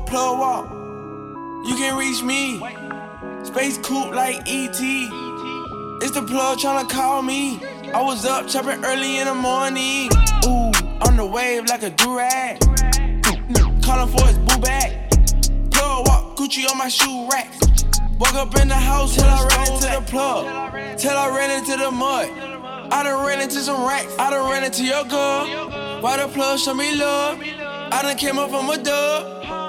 plug 0.00 0.38
walk. 0.38 0.70
You 1.66 1.76
can 1.76 1.96
reach 1.96 2.22
me. 2.22 2.58
Space 3.44 3.78
coupe 3.78 4.14
like 4.14 4.36
ET. 4.46 4.80
It's 6.00 6.12
the 6.12 6.22
plug 6.22 6.58
tryna 6.58 6.88
call 6.88 7.22
me. 7.22 7.60
I 7.92 8.02
was 8.02 8.24
up 8.24 8.46
chopping 8.48 8.84
early 8.84 9.18
in 9.18 9.26
the 9.26 9.34
morning. 9.34 10.10
Ooh, 10.46 10.70
on 11.06 11.16
the 11.16 11.26
wave 11.26 11.66
like 11.66 11.82
a 11.82 11.90
durag. 11.90 12.60
Calling 13.82 14.08
for 14.08 14.26
his 14.26 14.38
boo 14.38 14.60
bag. 14.60 15.10
Plug 15.70 16.06
walk, 16.06 16.36
Gucci 16.36 16.70
on 16.70 16.78
my 16.78 16.88
shoe 16.88 17.28
rack. 17.30 17.52
Walk 18.18 18.34
up 18.34 18.54
in 18.60 18.68
the 18.68 18.74
house 18.74 19.14
till 19.14 19.24
I 19.24 19.46
ran 19.46 19.72
into 19.72 19.88
the 19.88 20.02
plug. 20.10 20.98
Till 20.98 21.16
I 21.16 21.28
ran 21.36 21.50
into 21.50 21.76
the 21.76 21.90
mud. 21.90 22.28
I 22.90 23.02
done 23.02 23.26
ran 23.26 23.40
into 23.40 23.60
some 23.60 23.86
racks. 23.86 24.14
I 24.18 24.30
done 24.30 24.50
ran 24.50 24.64
into 24.64 24.84
your 24.84 25.04
girl. 25.04 26.00
Why 26.00 26.16
the 26.16 26.28
plug 26.28 26.58
show 26.58 26.74
me 26.74 26.96
love? 26.96 27.40
I 27.40 28.02
done 28.02 28.16
came 28.16 28.38
up 28.38 28.50
from 28.50 28.70
a 28.70 28.78
dub. 28.78 29.67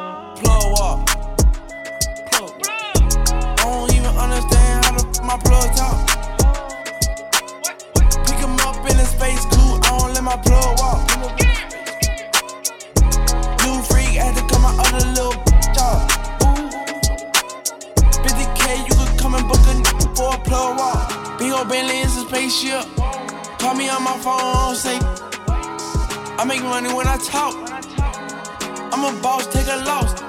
Plug 0.50 0.72
walk. 0.80 1.08
Plug. 2.32 2.52
I 3.46 3.56
don't 3.64 3.94
even 3.94 4.14
understand 4.18 4.86
how 4.86 4.94
the 4.98 5.22
my 5.24 5.38
plug 5.46 5.70
talk. 5.78 6.00
Pick 8.26 8.38
him 8.40 8.58
up 8.68 8.78
in 8.90 8.98
a 8.98 9.06
space 9.06 9.46
coupe. 9.54 9.86
I 9.86 10.00
don't 10.00 10.14
let 10.16 10.24
my 10.24 10.38
plug 10.38 10.80
walk. 10.82 11.02
New 13.64 13.78
freak 13.90 14.18
had 14.18 14.36
to 14.38 14.44
cut 14.50 14.62
my 14.62 14.74
other 14.86 15.06
little 15.14 15.34
bitch 15.46 15.78
off. 15.88 16.02
Ooh. 16.44 16.72
50k, 18.26 18.90
you 18.90 18.96
could 18.98 19.20
come 19.20 19.36
and 19.36 19.48
book 19.48 19.64
a 19.68 19.76
n- 19.78 20.16
for 20.16 20.34
a 20.34 20.40
plug 20.40 20.80
walk. 20.80 21.40
Big 21.40 21.52
ol' 21.54 21.66
Bentley 21.66 22.00
is 22.00 22.18
a 22.18 22.28
spaceship. 22.28 22.86
Call 23.60 23.76
me 23.76 23.90
on 23.90 24.04
my 24.04 24.18
phone, 24.20 24.76
say 24.76 24.98
I 26.40 26.44
make 26.46 26.64
money 26.64 26.92
when 26.94 27.08
I 27.08 27.18
talk. 27.18 27.56
I'm 28.94 29.06
a 29.06 29.22
boss, 29.22 29.48
take 29.48 29.68
a 29.68 29.78
loss. 29.86 30.29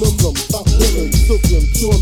Lim 0.00 0.16
Lim, 0.18 0.34
Pop 0.50 0.68
Villain, 0.78 1.10
Silk 1.12 1.42
Pure 1.74 1.98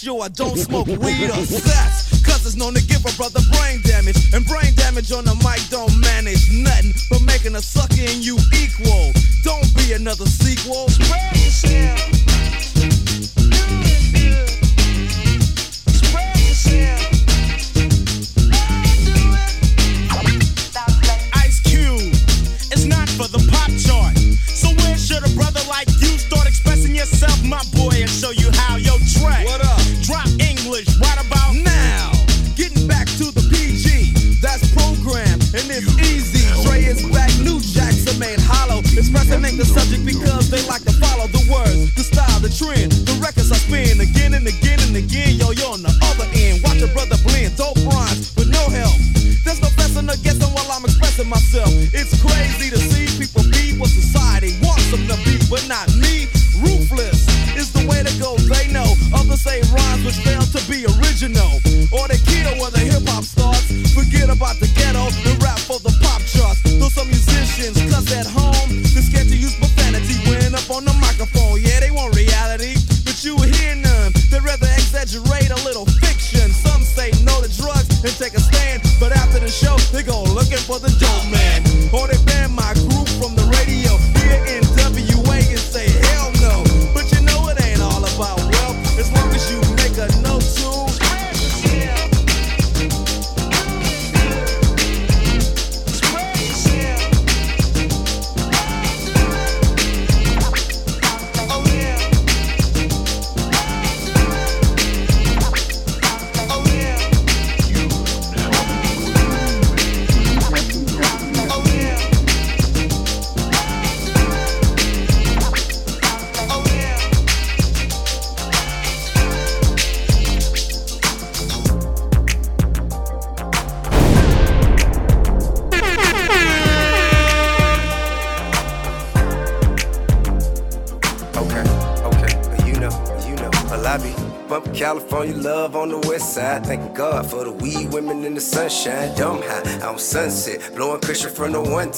show. 0.00 0.20
I 0.20 0.28
don't 0.28 0.49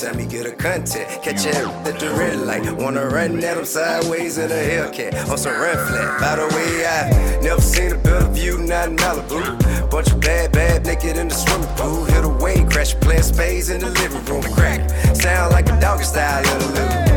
Time 0.02 0.18
he 0.18 0.26
get 0.26 0.46
a 0.46 0.50
contact. 0.50 1.22
Catch 1.22 1.44
him 1.44 1.68
at 1.86 2.00
the 2.00 2.10
red 2.18 2.40
light. 2.40 2.68
Wanna 2.72 3.06
run 3.06 3.38
at 3.44 3.56
him 3.56 3.64
sideways 3.64 4.36
in 4.36 4.50
a 4.50 4.54
Hellcat. 4.54 5.30
On 5.30 5.38
some 5.38 5.52
red 5.52 5.78
flat. 5.86 6.20
By 6.20 6.34
the 6.34 6.46
way, 6.56 6.84
I 6.84 7.40
never 7.40 7.60
seen 7.60 7.92
a 7.92 7.96
better 7.96 8.26
view, 8.30 8.58
not 8.58 8.88
in 8.88 8.96
Malibu. 8.96 9.90
Bunch 9.92 10.10
of 10.10 10.20
bad, 10.20 10.50
bad 10.50 10.84
naked 10.86 11.16
in 11.16 11.28
the 11.28 11.34
swimming 11.34 11.68
pool. 11.76 12.04
Hit 12.06 12.24
a 12.24 12.28
wave, 12.28 12.68
crash, 12.68 12.94
playing 12.94 13.22
spades 13.22 13.70
in 13.70 13.78
the 13.78 13.90
living 13.90 14.24
room. 14.24 14.42
Crack. 14.42 14.90
Sound 15.14 15.52
like 15.52 15.68
a 15.68 15.80
doggy 15.80 16.02
style 16.02 16.42
in 16.52 16.58
the 16.58 16.80
living 16.80 17.12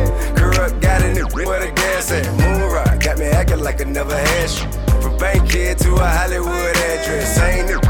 got 0.80 1.02
in 1.02 1.16
where 1.44 1.60
the 1.60 1.72
gas 1.72 2.10
at? 2.12 2.26
Moon 2.38 2.98
got 3.00 3.18
me 3.18 3.26
acting 3.26 3.60
like 3.60 3.80
I 3.80 3.84
never 3.84 4.16
had 4.16 4.50
you. 4.50 5.00
From 5.00 5.16
Bankhead 5.18 5.78
to 5.78 5.94
a 5.94 6.06
Hollywood 6.06 6.76
address. 6.76 7.38
Ain't 7.40 7.70
it 7.70 7.85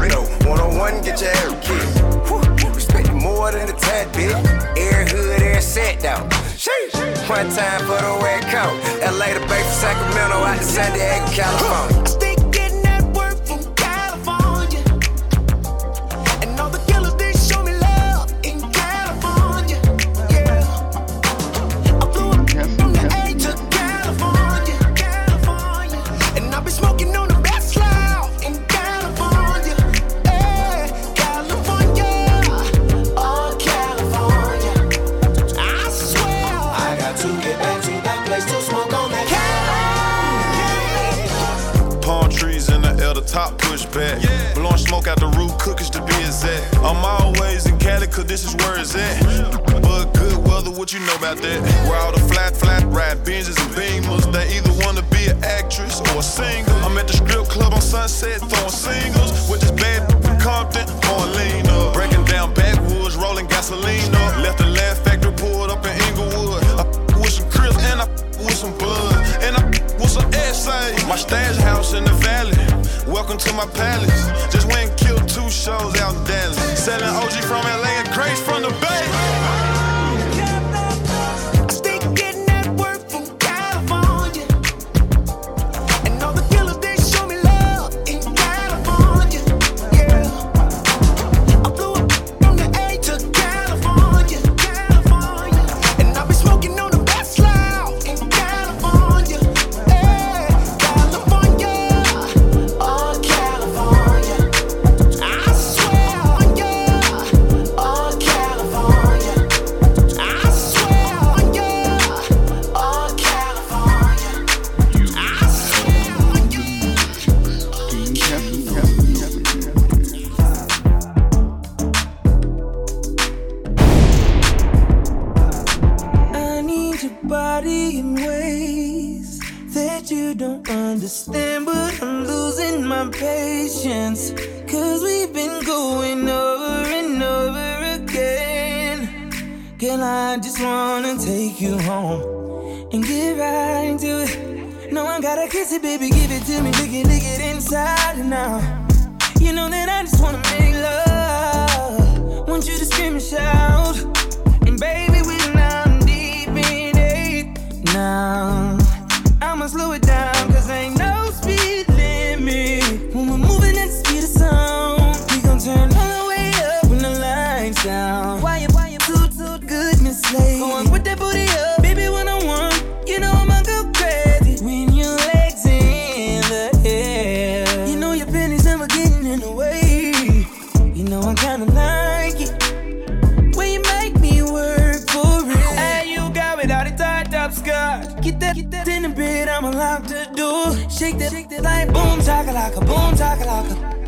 prime 7.27 7.49
time 7.49 7.81
for 7.81 7.99
the 8.01 8.19
red 8.23 8.41
coat. 8.43 8.79
LA 9.03 9.33
to 9.33 9.39
Bay 9.47 9.61
from 9.61 9.73
Sacramento 9.73 10.37
out 10.47 10.57
to 10.57 10.63
San 10.63 10.93
Diego, 10.93 11.25
California. 11.33 12.26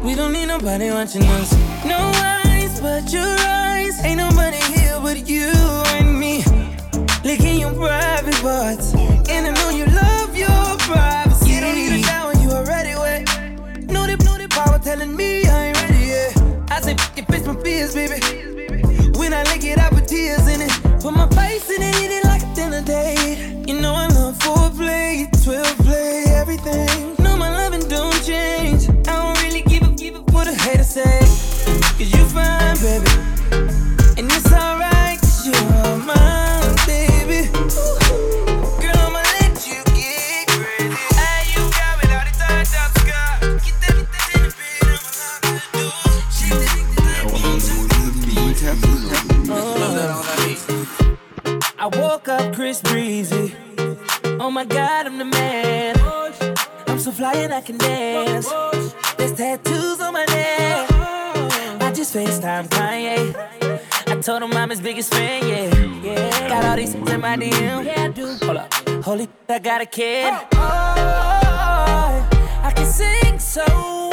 We 0.04 0.16
don't 0.16 0.32
need 0.32 0.46
nobody 0.48 0.90
watching 0.92 1.24
us. 1.24 1.52
No 1.86 1.98
eyes 1.98 2.80
but 2.80 3.12
your 3.12 3.36
eyes. 3.40 4.00
Ain't 4.06 4.18
nobody 4.18 4.58
here 4.74 4.98
but 5.02 5.28
you 5.28 5.52
and 5.98 6.18
me. 6.20 6.44
Licking 7.24 7.60
your 7.60 7.74
private 7.74 8.36
parts. 8.36 8.94
And 9.30 9.48
I 9.48 9.52
know 9.52 9.70
you 9.70 9.86
love 9.88 10.36
your 10.36 10.78
privacy. 10.88 11.52
You 11.52 11.62
don't 11.62 11.76
need 11.76 12.00
a 12.00 12.02
doubt 12.02 12.34
when 12.34 12.42
you 12.42 12.52
already 12.52 12.96
wet. 12.96 13.28
No 13.92 14.08
dip, 14.08 14.24
no 14.24 14.38
dip, 14.38 14.50
power 14.52 14.80
telling 14.80 15.16
me 15.16 15.46
I 15.46 15.68
ain't 15.68 15.82
ready 15.82 16.06
yet. 16.06 16.38
I 16.72 16.80
say, 16.82 16.94
f- 16.94 17.18
it, 17.18 17.28
bitch, 17.28 17.46
my 17.46 17.62
fears, 17.62 17.94
baby. 17.94 18.20
When 19.18 19.34
I 19.34 19.44
lick 19.44 19.64
it, 19.66 19.78
I 19.78 19.90
put 19.90 20.08
tears 20.08 20.48
in 20.48 20.62
it. 20.62 20.72
Put 21.02 21.14
my 21.14 21.28
face 21.30 21.70
in 21.70 21.82
it 21.82 22.09
Yeah, 67.38 68.08
do. 68.08 68.26
Hold 68.42 68.58
up. 68.58 68.74
Holy, 69.04 69.30
I 69.48 69.60
got 69.60 69.82
a 69.82 69.86
kid. 69.86 70.34
Oh, 70.34 70.48
oh, 70.54 70.94
oh, 70.98 72.30
oh 72.32 72.62
I 72.64 72.72
can 72.72 72.88
sing 72.88 73.38
so 73.38 74.09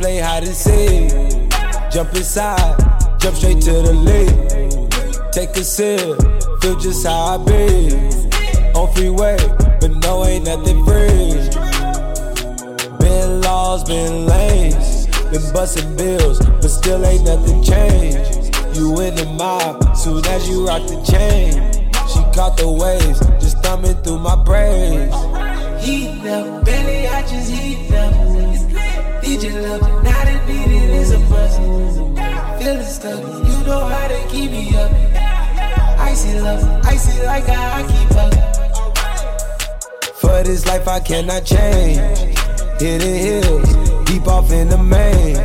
play 0.00 0.18
hide 0.18 0.44
and 0.44 0.56
seek. 0.56 1.10
Jump 1.92 2.14
inside, 2.16 2.74
jump 3.18 3.36
straight 3.36 3.60
to 3.60 3.72
the 3.84 3.92
lake. 3.92 5.30
Take 5.30 5.50
a 5.56 5.62
sip, 5.62 6.16
feel 6.62 6.76
just 6.78 7.06
how 7.06 7.34
I 7.34 7.36
be. 7.36 7.92
On 8.74 8.90
freeway, 8.94 9.36
but 9.78 9.90
no, 10.02 10.24
ain't 10.24 10.46
nothing 10.46 10.82
free. 10.86 11.36
Been 12.98 13.42
laws, 13.42 13.84
been 13.84 14.26
lanes, 14.26 15.06
been 15.30 15.52
busting 15.52 15.94
bills, 15.96 16.38
but 16.38 16.68
still 16.68 17.04
ain't 17.04 17.24
nothing 17.24 17.62
changed. 17.62 18.56
You 18.74 18.98
in 19.00 19.14
the 19.16 19.26
mob, 19.36 19.96
soon 19.98 20.24
as 20.26 20.48
you 20.48 20.66
rock 20.66 20.80
the 20.88 20.96
chain. 21.12 21.52
She 22.08 22.20
caught 22.34 22.56
the 22.56 22.70
waves, 22.70 23.20
just 23.38 23.58
thumbing 23.58 23.96
through 24.02 24.20
my 24.20 24.36
braids. 24.42 25.14
Heat 25.84 26.26
up, 26.26 26.64
belly, 26.64 27.06
I 27.06 27.20
just 27.28 27.50
heat 27.50 27.92
up. 27.92 28.19
Need 29.30 29.44
your 29.44 29.62
love, 29.62 30.02
not 30.02 30.26
it 30.26 30.44
needed 30.48 30.90
is 30.90 31.12
a 31.12 31.18
must. 31.30 31.58
Feeling 32.58 32.84
stuck, 32.84 33.20
you 33.46 33.64
know 33.64 33.86
how 33.86 34.08
to 34.08 34.26
keep 34.28 34.50
me 34.50 34.74
up. 34.74 34.90
Icy 36.00 36.40
love, 36.40 36.84
icy 36.84 37.22
like 37.24 37.44
how 37.44 37.78
I 37.78 37.82
keep 37.92 38.10
up. 38.16 38.34
For 40.16 40.42
this 40.42 40.66
life 40.66 40.88
I 40.88 40.98
cannot 40.98 41.44
change. 41.44 41.98
Hidden 42.80 43.14
hills, 43.24 44.04
deep 44.06 44.26
off 44.26 44.50
in 44.50 44.68
the 44.68 44.78
main. 44.78 45.36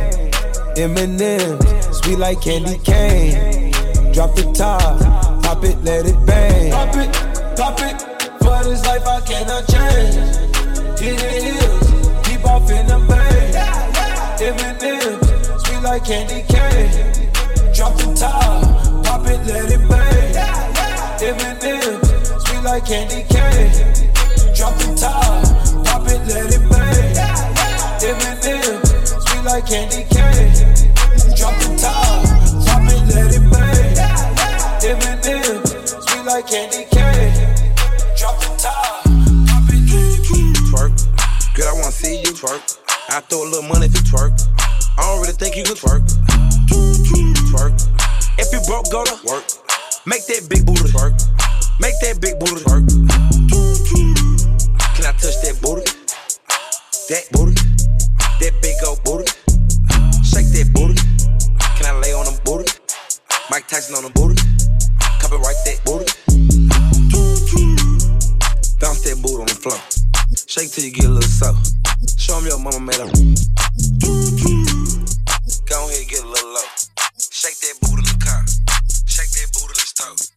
Eminem, 0.74 1.62
sweet 1.94 2.18
like 2.18 2.40
candy 2.40 2.78
cane. 2.78 3.70
Drop 4.12 4.34
the 4.34 4.50
top, 4.52 4.98
pop 5.44 5.62
it, 5.62 5.80
let 5.84 6.06
it 6.06 6.26
bang. 6.26 6.72
Pop 6.72 6.96
it, 6.96 7.12
pop 7.56 7.78
it. 7.78 8.02
For 8.42 8.64
this 8.64 8.84
life 8.84 9.06
I 9.06 9.20
cannot 9.20 9.64
change. 9.68 10.98
Hidden 10.98 11.44
hills, 11.44 12.26
deep 12.26 12.44
off 12.44 12.68
in 12.68 12.88
the 12.88 12.98
main. 12.98 13.45
Eminem, 14.38 15.18
sweet 15.64 15.82
like 15.82 16.04
candy 16.04 16.42
cane. 16.46 16.90
Drop 17.74 17.96
the 17.96 18.14
top, 18.14 19.04
pop 19.04 19.26
it, 19.26 19.40
let 19.46 19.70
it 19.72 19.88
bang. 19.88 20.34
Eminem, 21.18 22.04
sweet 22.46 22.62
like 22.62 22.84
candy 22.84 23.24
cane. 23.32 23.72
Drop 24.54 24.76
the 24.76 24.94
top, 25.00 25.42
pop 25.86 26.06
it, 26.08 26.20
let 26.28 26.52
it 26.52 26.68
bang. 26.68 27.16
Eminem, 28.04 28.84
sweet 29.26 29.44
like 29.44 29.66
candy 29.66 30.04
cane. 30.12 30.52
Drop 31.34 31.56
the 31.60 31.76
top, 31.80 32.22
pop 32.66 32.84
it, 32.92 33.14
let 33.14 33.32
it 33.32 33.50
bang. 33.50 33.96
Eminem, 34.84 35.64
sweet 36.08 36.24
like 36.26 36.46
candy 36.46 36.84
cane. 36.90 37.32
Drop 38.18 38.38
the 38.40 38.54
top. 38.58 39.02
Drop 39.46 39.70
it. 39.70 39.82
Twerk. 40.68 40.92
Girl, 41.54 41.68
I 41.68 41.72
wanna 41.72 41.90
see 41.90 42.20
you 42.20 42.32
twerk. 42.32 42.75
I 43.16 43.20
throw 43.20 43.44
a 43.44 43.48
little 43.48 43.62
money 43.62 43.86
if 43.86 43.94
you 43.94 44.04
twerk. 44.12 44.36
I 44.98 45.08
don't 45.08 45.22
really 45.22 45.32
think 45.32 45.56
you 45.56 45.64
can 45.64 45.72
twerk. 45.72 46.04
Twerk. 47.48 47.72
If 48.36 48.52
you 48.52 48.60
broke, 48.68 48.92
go 48.92 49.04
to 49.04 49.16
work. 49.24 49.42
Make 50.04 50.26
that 50.26 50.44
big 50.52 50.66
booty 50.66 50.92
twerk. 50.92 51.16
Make 51.80 51.96
that 52.04 52.20
big 52.20 52.38
booty 52.38 52.60
twerk. 52.60 52.84
Can 54.92 55.06
I 55.08 55.16
touch 55.16 55.40
that 55.40 55.56
booty? 55.64 55.88
That 57.08 57.24
booty. 57.32 57.56
That 58.36 58.52
big 58.60 58.76
old 58.84 59.00
booty. 59.00 59.24
Shake 60.20 60.52
that 60.52 60.68
booty. 60.76 61.00
Can 61.80 61.86
I 61.88 61.98
lay 61.98 62.12
on 62.12 62.26
them 62.26 62.36
booty? 62.44 62.68
Mike 63.48 63.66
Tyson 63.66 63.96
on 63.96 64.04
the 64.04 64.12
booty. 64.12 64.36
Copyright 65.24 65.56
that 65.64 65.80
booty. 65.88 66.04
Bounce 68.78 69.00
that 69.08 69.16
booty 69.22 69.40
on 69.40 69.48
the 69.48 69.56
floor. 69.56 69.80
Shake 70.46 70.70
till 70.70 70.84
you 70.84 70.92
get 70.92 71.06
a 71.06 71.08
little 71.08 71.22
soft. 71.22 71.85
Show 72.26 72.38
'em 72.38 72.46
your 72.46 72.58
mama 72.58 72.80
made 72.80 72.98
a. 72.98 73.06
Go 75.64 75.88
ahead, 75.88 76.08
get 76.08 76.24
a 76.24 76.26
little 76.26 76.54
low. 76.54 76.60
Shake 77.30 77.60
that 77.60 77.78
booty 77.80 78.02
in 78.02 78.18
the 78.18 78.24
car. 78.24 78.44
Shake 79.06 79.30
that 79.30 79.52
booty 79.52 79.66
in 79.66 79.74
the 79.74 79.86
stove. 79.86 80.35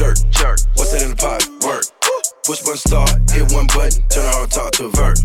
Jerk, 0.00 0.16
jerk. 0.30 0.58
What's 0.76 0.92
that 0.92 1.02
in 1.04 1.12
the 1.12 1.20
pot? 1.20 1.44
Work. 1.60 1.84
Push 2.48 2.64
button 2.64 2.80
start, 2.80 3.12
hit 3.28 3.44
one 3.52 3.68
button, 3.68 4.00
turn 4.08 4.24
on 4.32 4.48
talk 4.48 4.72
to 4.80 4.88
a 4.88 4.90
vert. 4.96 5.20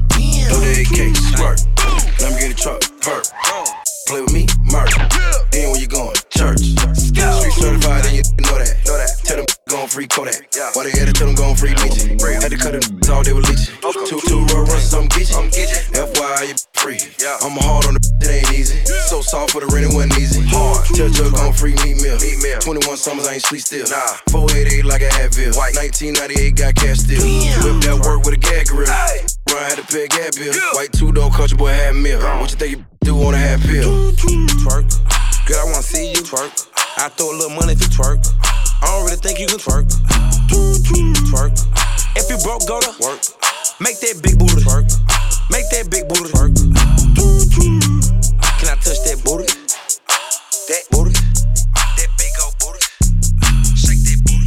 Throw 0.51 0.59
the 0.59 0.83
AK, 0.83 1.15
squirt. 1.15 1.63
Let 2.19 2.35
me 2.35 2.43
get 2.43 2.51
a 2.51 2.57
truck, 2.59 2.83
perk. 2.99 3.23
Play 4.11 4.21
with 4.21 4.35
me, 4.35 4.43
murk. 4.67 4.91
Then 5.55 5.71
where 5.71 5.79
you 5.79 5.87
going? 5.87 6.19
Church. 6.35 6.75
Street 6.91 7.55
certified, 7.55 8.03
and 8.03 8.19
you 8.19 8.23
know 8.43 8.59
that. 8.59 8.75
Know 8.83 8.99
that. 8.99 9.15
Tell 9.23 9.37
them 9.39 9.47
gon' 9.71 9.87
free 9.87 10.07
Kodak. 10.07 10.43
Yeah. 10.51 10.69
Why 10.75 10.83
they 10.83 10.91
had 10.91 11.07
to 11.07 11.15
tell 11.15 11.27
them 11.27 11.39
gon' 11.39 11.55
free 11.55 11.71
Nietzsche. 11.79 12.11
Had 12.19 12.51
to 12.51 12.59
cut 12.59 12.75
it 12.75 12.83
all 13.09 13.23
they 13.23 13.31
were 13.31 13.47
leeching. 13.47 13.71
Two, 13.79 14.19
two, 14.27 14.43
run, 14.51 14.67
some 14.83 15.07
get 15.07 15.31
you. 15.31 15.39
FYI, 15.95 16.51
you 16.51 16.55
free. 16.75 16.99
I'm 17.41 17.55
hard 17.63 17.87
on 17.87 17.95
the 17.95 18.03
it 18.21 18.43
ain't 18.43 18.51
easy. 18.53 18.84
So 19.25 19.41
soft 19.41 19.57
for 19.57 19.61
the 19.65 19.69
rent, 19.73 19.89
it 19.89 19.93
wasn't 19.97 20.21
easy. 20.21 20.45
Hard. 20.53 20.85
Tell 20.93 21.09
Jug 21.09 21.33
gon' 21.33 21.49
free 21.49 21.73
Meek 21.81 21.97
Mill. 21.97 22.13
Meek 22.21 22.37
Mill. 22.45 22.61
21 22.61 22.93
summers, 22.93 23.25
I 23.25 23.41
ain't 23.41 23.41
sleep 23.41 23.65
still. 23.65 23.89
Nah. 23.89 24.21
488 24.29 24.85
like 24.85 25.01
a 25.01 25.09
Advil. 25.17 25.57
White. 25.57 25.73
1998 25.73 26.53
got 26.53 26.77
cash 26.77 27.01
still. 27.01 27.25
Whip 27.65 27.81
that 27.89 27.97
work 28.05 28.21
with 28.21 28.37
a 28.37 28.41
gag 28.41 28.69
grill. 28.69 28.85
Run 28.85 29.65
had 29.65 29.81
to 29.81 29.85
pay 29.89 30.05
a 30.05 30.09
gap 30.13 30.37
bill. 30.37 30.53
White 30.77 30.93
two 30.93 31.09
door 31.09 31.33
country 31.33 31.57
boy 31.57 31.73
had 31.73 31.97
meal. 31.97 32.21
What 32.37 32.53
you 32.53 32.57
think 32.61 32.71
you 32.77 32.85
do 33.01 33.17
on 33.25 33.33
a 33.33 33.41
half 33.41 33.65
pill? 33.65 34.13
Twerk. 34.61 34.85
Girl, 35.49 35.57
I 35.57 35.65
wanna 35.73 35.81
see 35.81 36.13
you 36.13 36.21
twerk. 36.21 36.53
I 37.01 37.09
throw 37.09 37.33
a 37.33 37.33
little 37.33 37.57
money 37.57 37.73
if 37.73 37.81
you 37.81 37.89
twerk. 37.89 38.21
I 38.29 38.93
don't 38.93 39.09
really 39.09 39.17
think 39.17 39.41
you 39.41 39.49
can 39.49 39.57
twerk. 39.57 39.89
Twerk. 41.33 41.57
If 42.13 42.29
you 42.29 42.37
broke, 42.45 42.61
go 42.69 42.77
to 42.77 42.93
work. 43.01 43.25
Make 43.81 43.97
that 44.05 44.21
big 44.21 44.37
booty 44.37 44.61
twerk. 44.61 44.85
Make 45.49 45.65
that 45.73 45.89
big 45.89 46.05
booty 46.05 46.29
twerk. 46.29 47.44
Touch 48.85 49.01
that 49.03 49.17
booty? 49.25 49.45
That 50.67 50.83
booty. 50.91 51.11
That 51.97 52.09
big 52.19 52.33
old 52.43 52.53
booty. 52.59 52.79
Shake 53.73 54.03
that 54.05 54.21
booty. 54.23 54.45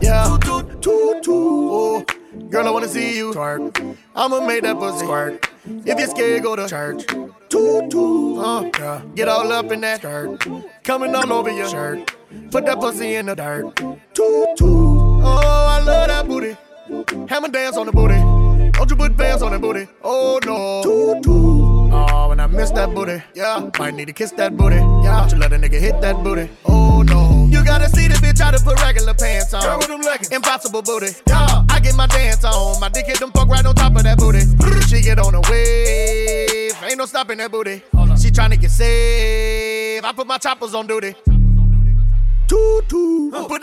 Yeah. 0.00 0.38
Toot, 0.40 0.80
toot, 0.80 1.24
toot. 1.24 1.34
Oh. 1.34 2.13
Girl, 2.50 2.66
I 2.66 2.70
wanna 2.70 2.88
see 2.88 3.16
you 3.16 3.32
twerk. 3.32 3.96
I'ma 4.14 4.44
make 4.46 4.62
that 4.62 4.78
pussy 4.78 5.04
squirt. 5.04 5.48
If 5.66 5.98
you're 5.98 6.08
scared, 6.08 6.42
go 6.42 6.56
to 6.56 6.68
church. 6.68 7.06
Toot, 7.48 7.90
toot. 7.90 8.38
Uh, 8.38 8.70
yeah. 8.78 9.02
Get 9.14 9.28
all 9.28 9.50
up 9.52 9.70
in 9.70 9.80
that 9.82 10.00
skirt. 10.00 10.46
Coming 10.82 11.14
all 11.14 11.32
over 11.32 11.50
your 11.50 11.68
shirt. 11.68 12.14
Put 12.50 12.66
that 12.66 12.80
pussy 12.80 13.14
in 13.14 13.26
the 13.26 13.34
dirt. 13.34 13.76
Toot, 13.76 14.56
toot. 14.56 14.68
Oh, 14.68 15.66
I 15.70 15.80
love 15.80 16.08
that 16.08 16.26
booty. 16.26 16.56
Hammer 17.28 17.48
dance 17.48 17.76
on 17.76 17.86
the 17.86 17.92
booty. 17.92 18.18
Don't 18.72 18.90
you 18.90 18.96
put 18.96 19.16
bands 19.16 19.42
on 19.42 19.52
that 19.52 19.60
booty. 19.60 19.86
Oh, 20.02 20.40
no. 20.44 20.82
Toot, 20.82 21.22
toot. 21.22 21.92
Oh, 21.94 22.30
and 22.32 22.42
I 22.42 22.46
miss 22.46 22.70
that 22.72 22.92
booty. 22.94 23.22
Yeah. 23.34 23.70
Might 23.78 23.94
need 23.94 24.06
to 24.06 24.12
kiss 24.12 24.32
that 24.32 24.56
booty. 24.56 24.76
Yeah. 24.76 25.20
Don't 25.20 25.32
you 25.32 25.38
let 25.38 25.52
a 25.52 25.56
nigga 25.56 25.80
hit 25.80 26.00
that 26.00 26.22
booty. 26.24 26.50
Oh, 26.66 27.02
no. 27.02 27.23
You 27.54 27.64
gotta 27.64 27.88
see 27.88 28.08
the 28.08 28.14
bitch 28.14 28.40
how 28.40 28.50
to 28.50 28.58
put 28.58 28.82
regular 28.82 29.14
pants 29.14 29.54
on. 29.54 29.62
Girl 29.62 29.78
with 29.78 29.86
them 29.86 30.00
leggings. 30.00 30.30
Impossible 30.30 30.82
booty. 30.82 31.12
Yeah. 31.28 31.64
I 31.70 31.78
get 31.78 31.94
my 31.94 32.08
dance 32.08 32.44
on. 32.44 32.80
My 32.80 32.88
dick 32.88 33.06
hit 33.06 33.20
them 33.20 33.30
fuck 33.30 33.46
right 33.46 33.64
on 33.64 33.76
top 33.76 33.94
of 33.94 34.02
that 34.02 34.18
booty. 34.18 34.40
She 34.88 35.00
get 35.00 35.20
on 35.20 35.34
a 35.34 35.40
wave. 35.48 36.74
Ain't 36.82 36.98
no 36.98 37.06
stopping 37.06 37.38
that 37.38 37.52
booty. 37.52 37.82
She 38.20 38.30
tryna 38.30 38.60
get 38.60 38.70
saved. 38.70 40.04
I 40.04 40.12
put 40.12 40.26
my 40.26 40.38
choppers 40.38 40.74
on 40.74 40.88
duty. 40.88 41.14
Toot 42.48 42.88
toot. 42.88 43.48
Put 43.48 43.62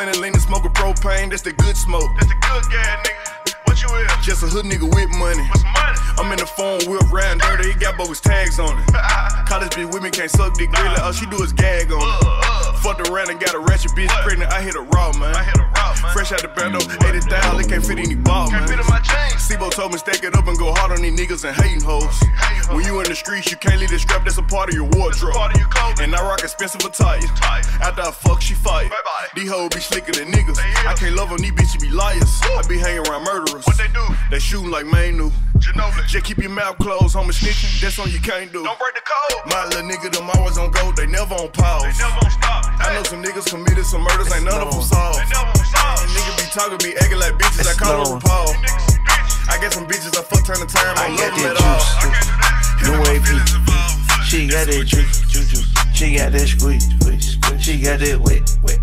plenty 0.00 0.18
lean 0.18 0.32
and 0.32 0.42
smoking 0.42 0.72
propane. 0.72 1.28
That's 1.28 1.42
the 1.42 1.52
good 1.52 1.76
smoke. 1.76 2.08
That's 2.16 2.32
the 2.32 2.38
good 2.40 2.64
gas, 2.72 3.04
nigga. 3.04 3.52
What 3.68 3.76
you 3.82 3.88
is? 4.00 4.08
Just 4.24 4.42
a 4.42 4.48
hood 4.48 4.64
nigga 4.64 4.88
with 4.88 5.10
money. 5.20 5.44
What's 5.52 5.64
money? 5.64 5.98
I'm 6.16 6.32
in 6.32 6.38
the 6.40 6.48
phone, 6.48 6.80
whip 6.88 7.04
round 7.12 7.40
dirty. 7.40 7.72
He 7.72 7.78
got 7.78 7.98
bogus 7.98 8.20
tags 8.20 8.58
on 8.58 8.80
it. 8.80 8.86
College 9.50 9.72
bitch 9.76 9.92
with 9.92 10.02
me 10.02 10.08
can't 10.08 10.30
suck 10.30 10.54
dick 10.54 10.72
really. 10.72 11.00
All 11.04 11.12
she 11.12 11.26
do 11.26 11.42
is 11.42 11.52
gag 11.52 11.92
on 11.92 12.00
it. 12.00 12.24
Uh, 12.24 12.72
uh. 12.72 12.72
Fucked 12.80 13.08
around 13.08 13.28
and 13.28 13.38
got 13.38 13.52
a 13.52 13.60
ratchet 13.60 13.92
bitch 13.92 14.08
pregnant. 14.24 14.50
I 14.52 14.62
hit 14.62 14.74
a 14.74 14.80
raw 14.80 15.12
man. 15.20 15.36
I 15.36 15.44
hit 15.44 15.60
a 15.60 15.68
raw 15.68 15.92
man. 16.00 16.12
Fresh 16.16 16.32
out 16.32 16.40
the 16.40 16.48
bando, 16.48 16.80
80,000. 16.80 17.60
It 17.60 17.68
can't 17.68 17.84
fit 17.84 17.98
any 17.98 18.16
ball 18.16 18.50
man. 18.50 18.64
Can't 18.64 18.70
fit 18.70 18.80
in 18.80 18.88
my 18.88 19.00
chain. 19.04 19.36
Sibo 19.36 19.70
told 19.70 19.92
me 19.92 19.98
stack 19.98 20.24
it 20.24 20.34
up 20.34 20.48
and 20.48 20.56
go 20.56 20.72
hard 20.72 20.92
on 20.92 21.02
these 21.04 21.12
niggas 21.12 21.44
and 21.44 21.52
hating 21.52 21.84
hoes. 21.84 22.16
When 22.72 22.84
you 22.84 23.00
in 23.00 23.08
the 23.08 23.14
streets, 23.14 23.50
you 23.50 23.56
can't 23.56 23.80
leave 23.80 23.90
the 23.90 23.98
strap. 23.98 24.24
That's 24.24 24.38
a 24.38 24.42
part 24.42 24.68
of 24.68 24.74
your 24.74 24.88
wardrobe. 24.94 25.34
And 26.00 26.14
I 26.14 26.22
rock 26.22 26.40
expensive 26.40 26.80
attire. 26.84 27.18
After 27.82 28.02
I 28.02 28.10
fuck, 28.10 28.40
she 28.40 28.54
fight. 28.54 28.90
These 29.34 29.50
hoes 29.50 29.70
be 29.70 29.80
slicker 29.80 30.12
than 30.12 30.30
niggas. 30.30 30.58
I 30.86 30.94
can't 30.94 31.16
love 31.16 31.30
them, 31.30 31.38
these 31.38 31.52
bitches 31.52 31.80
be 31.80 31.90
liars. 31.90 32.40
I 32.42 32.62
be 32.68 32.78
hanging 32.78 33.06
around 33.06 33.24
murderers. 33.24 33.66
What 33.66 33.76
they 33.76 33.88
do? 33.88 34.04
They 34.30 34.38
shooting 34.38 34.70
like 34.70 34.86
Manu. 34.86 35.30
Just 36.06 36.24
keep 36.24 36.38
your 36.38 36.50
mouth 36.50 36.78
closed, 36.78 37.14
homie 37.14 37.34
snitching. 37.34 37.80
That's 37.80 37.94
something 37.94 38.14
you 38.14 38.20
can't 38.20 38.50
do. 38.52 38.62
Don't 38.64 38.78
break 38.78 38.94
the 38.94 39.02
code. 39.02 39.50
My 39.50 39.66
little 39.66 39.82
nigga, 39.82 40.10
them 40.12 40.30
always 40.34 40.56
on 40.56 40.70
go. 40.70 40.92
They 40.92 41.06
never 41.06 41.34
on 41.34 41.50
pause. 41.50 41.82
They 41.82 41.94
never 41.98 42.22
on 42.22 42.30
stop. 42.30 42.64
I 42.80 42.94
know 42.94 43.02
some 43.02 43.22
niggas 43.22 43.50
committed 43.50 43.84
some 43.84 44.02
murders, 44.02 44.32
ain't 44.32 44.44
none 44.44 44.62
of 44.62 44.70
them 44.70 44.82
solved. 44.82 45.18
They 45.18 45.28
never 45.28 45.50
on 45.50 45.66
stop. 45.66 45.98
Nigga 46.06 46.32
be 46.38 46.46
talking 46.54 46.78
to 46.78 46.86
me, 46.86 46.94
acting 46.96 47.18
like 47.18 47.34
bitches. 47.34 47.66
I 47.66 47.74
call 47.74 48.08
them 48.08 48.20
Paul. 48.20 48.54
I 49.50 49.58
got 49.60 49.72
some 49.72 49.86
bitches 49.86 50.16
I 50.16 50.22
fuck 50.22 50.46
turn 50.46 50.60
the 50.62 50.66
time. 50.66 50.94
I 50.96 51.10
love 51.10 51.34
them 51.34 51.50
at 51.50 51.58
all. 51.62 52.39
No 52.82 53.02
AP. 53.02 53.26
She 54.24 54.46
got 54.46 54.66
that 54.66 54.84
juice, 54.86 55.20
juice. 55.28 55.66
She 55.94 56.16
got 56.16 56.32
that 56.32 56.48
squeeze. 56.48 56.88
She 57.62 57.80
got 57.82 57.98
that 58.00 58.18
wet, 58.20 58.56
wet. 58.62 58.78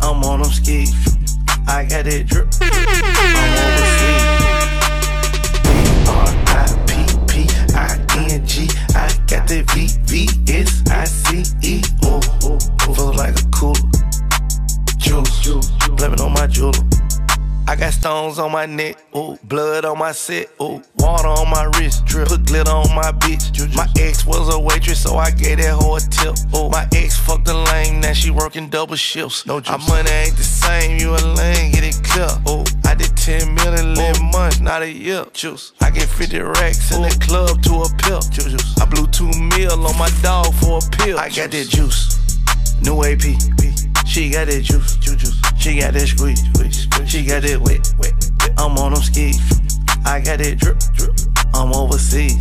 I'm 0.00 0.22
on 0.24 0.40
them 0.42 0.50
skis. 0.50 0.92
I 1.68 1.84
got 1.84 2.04
that 2.04 2.26
drip. 2.26 2.48
I'm 2.60 3.58
overseas. 3.62 4.42
B-R-I-P-P-I-N-G. 8.42 8.68
I 8.94 8.96
got 9.26 9.46
that 9.48 9.70
V-V-S-I-C-E. 9.74 11.74
Ooh, 12.04 12.20
ooh. 12.46 12.58
Feel 12.94 13.12
like 13.14 13.38
a 13.38 13.42
cooler. 13.50 13.80
Juice, 14.98 15.70
blame 15.96 16.12
it 16.14 16.20
on 16.20 16.32
my 16.32 16.46
jeweler. 16.46 16.78
I 17.68 17.76
got 17.76 17.92
stones 17.92 18.38
on 18.38 18.52
my 18.52 18.66
neck, 18.66 18.96
ooh, 19.16 19.38
blood 19.44 19.84
on 19.84 19.98
my 19.98 20.12
set, 20.12 20.50
ooh, 20.60 20.82
water 20.98 21.28
on 21.28 21.48
my 21.48 21.64
wrist, 21.78 22.04
drip, 22.04 22.28
put 22.28 22.44
glitter 22.44 22.70
on 22.70 22.94
my 22.94 23.12
bitch. 23.12 23.74
My 23.76 23.88
ex 23.98 24.26
was 24.26 24.52
a 24.54 24.58
waitress, 24.58 25.02
so 25.02 25.16
I 25.16 25.30
gave 25.30 25.58
that 25.58 25.74
hoe 25.74 25.96
a 25.96 26.00
tip. 26.00 26.34
Ooh, 26.54 26.68
my 26.68 26.86
ex 26.92 27.16
fucked 27.18 27.48
a 27.48 27.54
lame, 27.54 28.00
now 28.00 28.12
she 28.12 28.30
working 28.30 28.68
double 28.68 28.96
shifts. 28.96 29.46
No 29.46 29.60
juice. 29.60 29.70
Our 29.70 29.78
money 29.78 30.10
ain't 30.10 30.36
the 30.36 30.42
same, 30.42 30.98
you 30.98 31.10
a 31.10 31.22
lame, 31.34 31.72
get 31.72 31.84
it 31.84 32.02
clear. 32.02 32.28
Ooh, 32.48 32.64
I 32.84 32.94
did 32.94 33.16
10 33.16 33.54
million 33.54 33.98
in 33.98 34.30
months, 34.32 34.60
not 34.60 34.82
a 34.82 34.90
year. 34.90 35.24
Juice. 35.32 35.72
I 35.80 35.90
get 35.90 36.08
50 36.08 36.40
racks 36.40 36.90
in 36.94 37.02
the 37.02 37.16
club 37.26 37.62
to 37.62 37.72
a 37.82 37.88
pill. 38.02 38.20
Juice. 38.20 38.78
I 38.80 38.84
blew 38.84 39.06
two 39.06 39.30
mil 39.56 39.86
on 39.86 39.96
my 39.98 40.10
dog 40.22 40.52
for 40.54 40.78
a 40.78 40.96
pill. 40.98 41.18
I 41.18 41.28
got 41.28 41.50
that 41.52 41.68
juice. 41.68 42.18
New 42.82 43.04
AP. 43.04 43.22
She 44.06 44.30
got 44.30 44.48
that 44.48 44.62
juice, 44.62 44.96
juice, 44.96 45.16
juice. 45.16 45.41
She 45.62 45.78
got 45.78 45.94
that 45.94 46.08
squeeze, 46.08 46.42
squeeze, 46.52 46.82
squeeze. 46.82 47.08
She 47.08 47.24
got 47.24 47.42
that 47.42 47.60
wet, 47.60 47.94
wet, 47.96 48.12
wet. 48.40 48.50
I'm 48.58 48.76
on 48.78 48.94
them 48.94 49.00
skis. 49.00 49.38
I 50.04 50.18
got 50.18 50.38
that 50.42 50.58
drip, 50.58 50.76
drip. 50.92 51.14
I'm 51.54 51.72
overseas. 51.72 52.34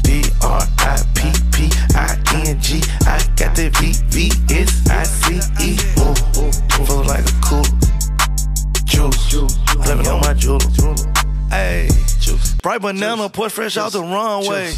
D 0.00 0.24
R 0.40 0.64
I 0.78 0.96
P 1.12 1.28
P 1.52 1.68
I 1.92 2.16
N 2.48 2.58
G. 2.62 2.80
I 3.04 3.20
got 3.36 3.54
that 3.56 3.76
V 3.76 3.92
V 4.08 4.32
S 4.48 4.88
I 4.88 5.04
C 5.04 5.36
E. 5.60 5.76
Ooh, 6.00 6.16
ooh, 6.40 6.86
feel 6.86 7.04
like 7.04 7.28
a 7.28 7.34
cool 7.44 7.68
juice. 8.88 9.58
Blame 9.76 10.00
it 10.00 10.08
on 10.08 10.20
my 10.22 10.32
jeweler. 10.32 11.17
Hey, 11.50 11.88
juice. 12.20 12.54
Bright 12.62 12.82
banana, 12.82 13.28
push 13.28 13.52
fresh 13.52 13.76
out 13.76 13.92
the 13.92 14.02
runway. 14.02 14.72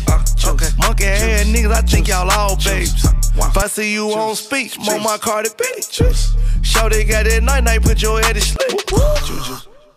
Okay. 0.46 0.68
Monkey 0.78 1.04
head 1.04 1.46
niggas, 1.46 1.72
I 1.72 1.80
think 1.82 2.08
y'all 2.08 2.30
all 2.30 2.56
babes. 2.56 3.04
If 3.36 3.56
I 3.56 3.66
see 3.66 3.92
you 3.92 4.08
on 4.10 4.36
speech, 4.36 4.78
on 4.88 5.02
my 5.02 5.18
Cardi 5.18 5.50
B. 5.58 5.64
Show 6.62 6.88
they 6.88 7.04
got 7.04 7.24
that 7.24 7.42
night 7.42 7.64
night, 7.64 7.82
put 7.82 8.02
your 8.02 8.20
head 8.22 8.34
to 8.34 8.40
sleep. 8.40 8.80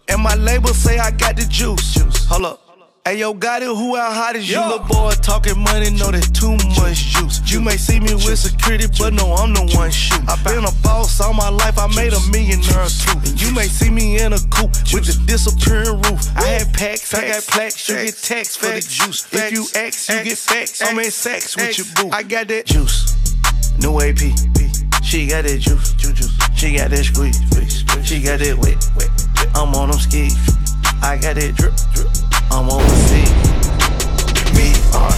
And 0.07 0.21
my 0.21 0.35
label 0.35 0.73
say 0.73 0.97
I 0.99 1.11
got 1.11 1.35
the 1.35 1.45
juice. 1.45 1.93
juice. 1.93 2.25
Hold 2.25 2.45
up. 2.45 2.62
Hey 3.05 3.19
yo, 3.19 3.33
got 3.33 3.61
it, 3.61 3.67
who 3.67 3.97
out 3.97 4.15
hot 4.15 4.37
as 4.37 4.49
you? 4.49 4.55
Little 4.55 4.79
boy 4.79 5.11
talking 5.21 5.59
money, 5.59 5.91
know 5.91 6.09
that's 6.09 6.31
too 6.31 6.55
much 6.79 6.95
juice. 7.11 7.43
You 7.51 7.59
may 7.59 7.75
see 7.75 7.99
me 7.99 8.15
with 8.15 8.39
security, 8.39 8.87
but 8.97 9.11
no, 9.11 9.33
I'm 9.35 9.53
the 9.53 9.59
one 9.75 9.91
shoot. 9.91 10.23
I 10.23 10.39
been 10.41 10.63
a 10.63 10.71
boss 10.81 11.19
all 11.19 11.33
my 11.33 11.49
life, 11.49 11.77
I 11.77 11.87
made 11.99 12.13
a 12.13 12.21
millionaire 12.31 12.87
too. 12.87 13.19
And 13.27 13.35
you 13.35 13.53
may 13.53 13.67
see 13.67 13.89
me 13.89 14.23
in 14.23 14.31
a 14.31 14.39
coupe 14.47 14.71
with 14.95 15.03
the 15.03 15.19
disappearing 15.27 15.99
roof. 16.07 16.23
I 16.37 16.63
had 16.63 16.71
packs, 16.71 17.13
I 17.13 17.27
got 17.27 17.43
plaques, 17.43 17.89
you 17.89 17.95
get 18.07 18.15
tax 18.15 18.55
for 18.55 18.71
the 18.71 18.79
juice. 18.79 19.27
If 19.33 19.51
you 19.51 19.67
X, 19.75 20.07
you 20.07 20.23
get 20.23 20.37
facts. 20.37 20.81
I'm 20.81 20.97
in 20.97 21.11
sex 21.11 21.57
with 21.57 21.77
your 21.77 21.87
boo. 21.99 22.07
I 22.09 22.23
got 22.23 22.47
that 22.47 22.67
juice, 22.67 23.19
new 23.83 23.99
AP. 23.99 24.31
She 25.03 25.27
got 25.27 25.43
that 25.43 25.59
juice, 25.59 25.91
juice. 25.99 26.31
She 26.55 26.77
got 26.77 26.89
that 26.91 27.03
squeeze, 27.03 27.35
squeeze. 27.51 28.07
She 28.07 28.23
got 28.23 28.39
that 28.39 28.55
wet, 28.63 28.79
wet. 28.95 29.11
I'm 29.59 29.75
on 29.75 29.91
them 29.91 29.99
skis. 29.99 30.39
I 31.03 31.19
got 31.19 31.35
that 31.35 31.51
drip, 31.59 31.75
drip. 31.91 32.22
I'm 32.51 32.69
on 32.69 32.81
the 32.81 32.97
seat. 33.07 33.33
Me 34.55 34.71
not. 34.91 35.15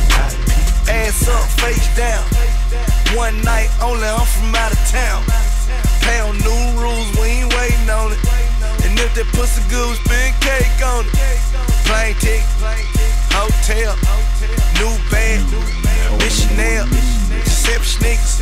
Ass 0.89 1.28
up, 1.28 1.45
face 1.59 1.88
down. 1.95 2.23
One 3.15 3.36
night 3.43 3.69
only, 3.82 4.07
I'm 4.07 4.26
from 4.26 4.55
out 4.55 4.71
of 4.71 4.82
town. 4.91 5.23
Pound 6.01 6.43
new 6.43 6.82
rules, 6.82 7.09
we 7.17 7.41
ain't 7.41 7.53
waiting 7.55 7.89
on 7.89 8.11
it. 8.11 8.19
And 8.86 8.99
if 8.99 9.13
that 9.15 9.28
pussy 9.34 9.63
good, 9.69 9.89
we 9.89 9.95
spend 10.03 10.36
cake 10.41 10.80
on 10.84 11.05
it. 11.05 11.15
Plane 11.86 12.15
ticket, 12.17 12.45
hotel, 13.34 13.95
new 14.82 14.93
bag, 15.09 15.41
Miss 16.19 16.43
Chanel, 16.43 16.88
sip 17.45 17.82
sneakers, 17.84 18.41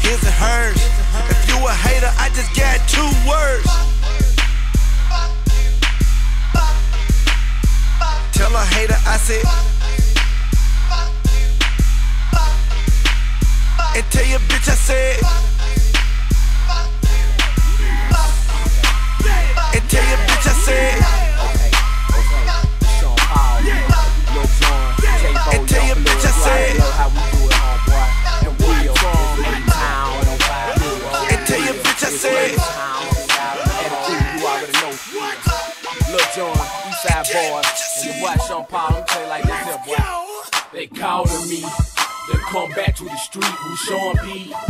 his 0.00 0.20
and 0.24 0.36
hers. 0.36 0.80
If 1.28 1.48
you 1.48 1.56
a 1.66 1.72
hater, 1.72 2.12
I 2.18 2.28
just 2.34 2.54
got 2.56 2.80
two 2.88 3.10
words. 3.28 3.99
Tell 8.32 8.54
a 8.54 8.64
hater 8.64 8.96
I 9.06 9.16
said. 9.16 9.44
And 13.96 14.04
tell 14.10 14.26
your 14.26 14.38
bitch 14.40 14.68
I 14.68 14.74
said. 14.74 15.16
And 19.74 19.90
tell 19.90 20.08
your 20.08 20.18
bitch 20.26 20.46
I 20.46 20.52
said. 20.64 20.99
With 44.00 44.48
Sean 44.48 44.69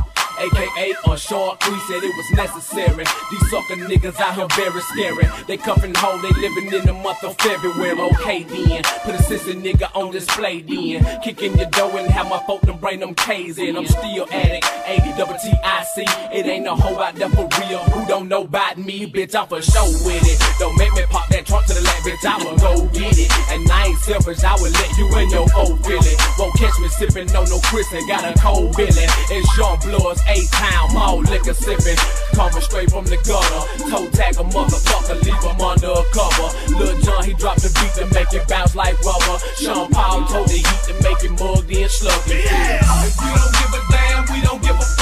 AKA 0.80 0.94
on 1.06 1.16
short 1.16 1.60
crease 1.60 1.86
said 1.88 2.02
it 2.02 2.16
was 2.16 2.30
necessary. 2.32 3.04
These 3.30 3.50
sucker 3.50 3.76
niggas 3.76 4.18
out 4.20 4.34
here 4.34 4.46
very 4.56 4.80
scary. 4.80 5.26
They 5.46 5.56
cuffin' 5.56 5.94
home, 5.94 6.22
they 6.22 6.30
living 6.40 6.72
in 6.72 6.86
the 6.86 6.94
month 6.94 7.22
of 7.22 7.36
February. 7.36 8.00
Okay 8.00 8.44
then, 8.44 8.82
put 9.04 9.14
a 9.14 9.18
sissy 9.18 9.54
nigga 9.60 9.94
on 9.94 10.10
display 10.12 10.62
then. 10.62 11.20
Kick 11.22 11.42
in 11.42 11.56
your 11.58 11.68
door 11.70 11.98
and 11.98 12.08
have 12.10 12.28
my 12.28 12.38
folk 12.46 12.62
them 12.62 12.78
bring 12.78 13.00
them 13.00 13.14
K's 13.14 13.58
in. 13.58 13.76
I'm 13.76 13.86
still 13.86 14.26
addict, 14.32 14.66
80 14.86 15.18
double 15.18 15.34
T-I-C. 15.34 16.04
It 16.32 16.46
ain't 16.46 16.64
no 16.64 16.76
hoe 16.76 16.98
out 16.98 17.14
there 17.14 17.28
for 17.28 17.48
real. 17.60 17.78
Who 17.92 18.06
don't 18.06 18.28
know 18.28 18.44
about 18.44 18.78
me, 18.78 19.06
bitch, 19.06 19.34
I'm 19.34 19.48
for 19.48 19.60
show 19.60 19.84
with 20.04 20.24
it. 20.24 20.40
Don't 20.58 20.76
make 20.78 20.92
me 20.94 21.02
pop 21.10 21.28
that 21.28 21.46
trunk 21.46 21.66
to 21.66 21.74
the 21.74 21.82
left, 21.82 22.06
bitch, 22.06 22.24
I'ma 22.24 22.56
go 22.56 22.86
get 22.88 23.18
it. 23.18 23.30
And 23.50 23.70
I 23.70 23.88
ain't 23.88 23.98
selfish, 23.98 24.42
I 24.44 24.54
will 24.54 24.72
let 24.72 24.96
you 24.96 25.06
in 25.18 25.30
your 25.30 25.46
old 25.56 25.84
Philly. 25.84 26.14
Won't 26.38 26.54
catch 26.56 26.78
me 26.80 26.88
sippin' 26.88 27.32
no 27.32 27.44
no 27.44 27.60
Chris 27.68 27.92
and 27.92 28.06
got 28.08 28.24
a 28.24 28.32
cold 28.40 28.76
Billy. 28.76 29.06
It's 29.28 29.48
Jean 29.56 29.78
Blood's 29.80 30.22
A-Town, 30.70 30.94
mall 30.94 31.18
liquor 31.20 31.54
sippin'. 31.54 31.98
Coming 32.34 32.62
straight 32.62 32.90
from 32.90 33.04
the 33.04 33.16
gutter. 33.26 33.90
Toe 33.90 34.08
tag 34.10 34.36
a 34.36 34.44
motherfucker, 34.44 35.22
leave 35.24 35.42
him 35.42 35.60
under 35.60 35.90
a 35.90 36.04
cover. 36.12 36.48
Lil 36.78 36.98
John, 37.00 37.24
he 37.24 37.34
dropped 37.34 37.62
the 37.62 37.70
beat 37.80 37.92
to 37.98 38.06
make 38.14 38.32
it 38.32 38.46
bounce 38.48 38.74
like 38.74 38.98
rubber. 39.02 39.38
Sean 39.56 39.90
Paul 39.90 40.26
told 40.26 40.48
the 40.48 40.58
heat 40.58 40.82
to 40.86 40.94
make 41.02 41.22
it 41.24 41.32
mugged 41.38 41.70
in 41.70 41.88
sluggy. 41.88 42.44
Yeah. 42.44 42.80
If 43.04 43.18
we 43.20 43.28
don't 43.34 43.52
give 43.58 43.72
a 43.74 43.80
damn, 43.90 44.34
we 44.34 44.40
don't 44.42 44.62
give 44.62 44.76
a 44.76 44.99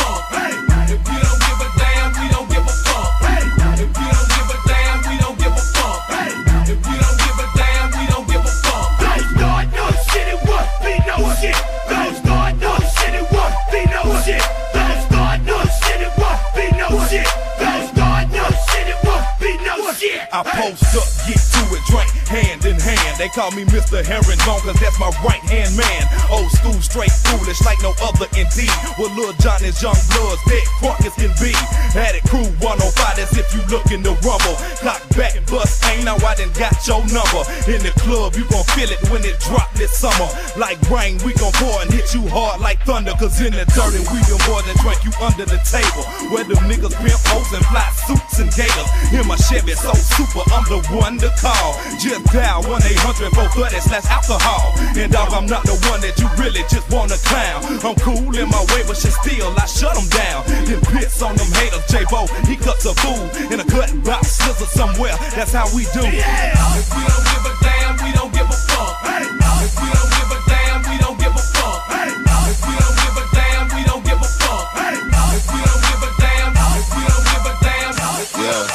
I 20.30 20.42
post 20.42 20.94
up, 20.94 21.08
get 21.26 21.40
to 21.40 21.74
it, 21.74 21.82
drink 21.86 22.10
hand 22.28 22.64
in 22.66 22.78
hand. 22.78 22.87
They 23.18 23.26
call 23.28 23.50
me 23.50 23.66
Mr. 23.74 23.98
Herringbone, 23.98 24.62
cause 24.62 24.78
that's 24.78 24.94
my 25.02 25.10
right 25.26 25.42
hand 25.50 25.74
man. 25.74 26.06
Old 26.30 26.46
school, 26.54 26.78
straight 26.78 27.10
foolish, 27.26 27.58
like 27.66 27.82
no 27.82 27.90
other 27.98 28.30
indeed. 28.38 28.70
Well, 28.94 29.10
Lil 29.18 29.34
John 29.42 29.58
is 29.66 29.82
young 29.82 29.98
bloods, 30.14 30.38
dead 30.46 30.62
crunk 30.78 31.02
as 31.02 31.18
can 31.18 31.34
be. 31.42 31.50
Had 31.90 32.14
it 32.14 32.22
crew 32.30 32.46
105 32.62 33.18
as 33.18 33.34
if 33.34 33.50
you 33.50 33.58
looking 33.74 34.06
to 34.06 34.14
rumble. 34.22 34.54
Clock 34.78 35.02
back, 35.18 35.34
bust, 35.50 35.82
ain't 35.90 36.06
now 36.06 36.14
I 36.22 36.38
done 36.38 36.54
got 36.54 36.78
your 36.86 37.02
number. 37.10 37.42
In 37.66 37.82
the 37.82 37.90
club, 37.98 38.38
you 38.38 38.46
gon' 38.54 38.62
feel 38.78 38.86
it 38.86 39.02
when 39.10 39.26
it 39.26 39.34
drop 39.42 39.66
this 39.74 39.98
summer. 39.98 40.30
Like 40.54 40.78
rain, 40.86 41.18
we 41.26 41.34
gon' 41.34 41.50
pour 41.58 41.74
and 41.82 41.90
hit 41.90 42.14
you 42.14 42.22
hard 42.30 42.62
like 42.62 42.78
thunder. 42.86 43.18
Cause 43.18 43.42
in 43.42 43.50
the 43.50 43.66
dirty, 43.74 43.98
we 44.14 44.22
do 44.30 44.38
more 44.46 44.62
than 44.62 44.78
drink 44.78 45.02
you 45.02 45.10
under 45.18 45.42
the 45.42 45.58
table. 45.66 46.06
Where 46.30 46.46
them 46.46 46.62
niggas 46.70 46.94
pimp 47.02 47.18
hoes 47.34 47.50
and 47.50 47.66
fly 47.66 47.82
suits 48.06 48.38
and 48.38 48.50
gators. 48.54 48.86
In 49.10 49.26
my 49.26 49.34
Chevy, 49.34 49.74
so 49.74 49.90
super, 49.90 50.46
I'm 50.54 50.62
the 50.70 50.78
one 50.94 51.18
to 51.18 51.34
call. 51.42 51.74
Just 51.98 52.22
dial 52.30 52.62
1 52.62 52.78
800 52.78 53.07
430 53.16 53.80
slash 53.80 54.04
alcohol. 54.12 54.76
And 54.96 55.10
dog, 55.12 55.32
I'm 55.32 55.46
not 55.46 55.64
the 55.64 55.76
one 55.88 56.00
that 56.04 56.20
you 56.20 56.28
really 56.36 56.60
just 56.68 56.84
wanna 56.92 57.16
clown. 57.24 57.64
I'm 57.80 57.96
cool 58.04 58.36
in 58.36 58.48
my 58.50 58.60
way, 58.74 58.84
but 58.84 58.96
shit 58.96 59.16
still, 59.16 59.48
I 59.56 59.64
shut 59.64 59.94
them 59.96 60.08
down. 60.12 60.44
Then 60.68 60.80
piss 60.92 61.22
on 61.22 61.36
them 61.36 61.48
haters, 61.56 61.86
J-Bo, 61.88 62.26
he 62.44 62.56
cuts 62.56 62.84
a 62.84 62.92
fool 63.00 63.24
in 63.48 63.60
a 63.60 63.64
cut 63.64 63.88
box 64.04 64.32
scissor 64.36 64.66
somewhere. 64.66 65.16
That's 65.32 65.52
how 65.52 65.64
we 65.74 65.88
do. 65.96 66.04
Yeah. 66.04 66.52
If 66.76 66.92
we 66.92 67.00
don't 67.00 67.24
give 67.32 67.44
a 67.48 67.54
damn, 67.64 67.96
we 68.04 68.12
don't 68.12 68.32
give 68.32 68.44
a 68.44 68.58
fuck. 68.68 69.00
Hey. 69.08 69.24
If 69.24 69.72
we 69.80 69.88
don't 69.88 70.12
give 70.12 70.28
a 70.28 70.38
damn, 70.44 70.84
we 70.84 70.96
don't 71.00 71.16
give 71.16 71.32
a 71.32 71.40
fuck. 71.56 71.88
Hey. 71.88 72.12
If 72.12 72.60
we 72.60 72.74
don't 72.76 72.96
give 73.00 73.16
a 73.16 73.24
damn, 73.32 73.72
we 73.72 73.82
don't 73.88 74.04
give 74.04 74.20
a 74.20 74.28
fuck. 74.36 74.68
Hey. 74.76 75.00
If 75.00 75.48
we 75.48 75.58
don't 75.64 75.80
give 75.88 76.02
a 76.04 76.10
damn, 76.20 76.52
if 76.76 76.92
we 76.92 77.02
don't 77.08 77.24
give 77.24 77.44
a 77.48 77.56
damn. 77.64 77.96
Yeah. 78.36 78.68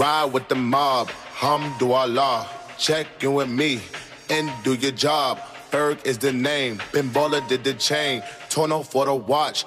Ride 0.00 0.32
with 0.32 0.48
the 0.48 0.56
mob, 0.56 1.10
Hamdulillah. 1.44 2.48
Check 2.78 3.06
in 3.22 3.34
with 3.34 3.50
me 3.50 3.78
and 4.30 4.50
do 4.64 4.72
your 4.72 4.92
job. 4.92 5.38
Berg 5.70 5.98
is 6.06 6.16
the 6.16 6.32
name. 6.32 6.78
Baller 7.12 7.46
did 7.46 7.64
the 7.64 7.74
chain. 7.74 8.22
Torno 8.48 8.82
for 8.82 9.04
the 9.04 9.14
watch. 9.14 9.66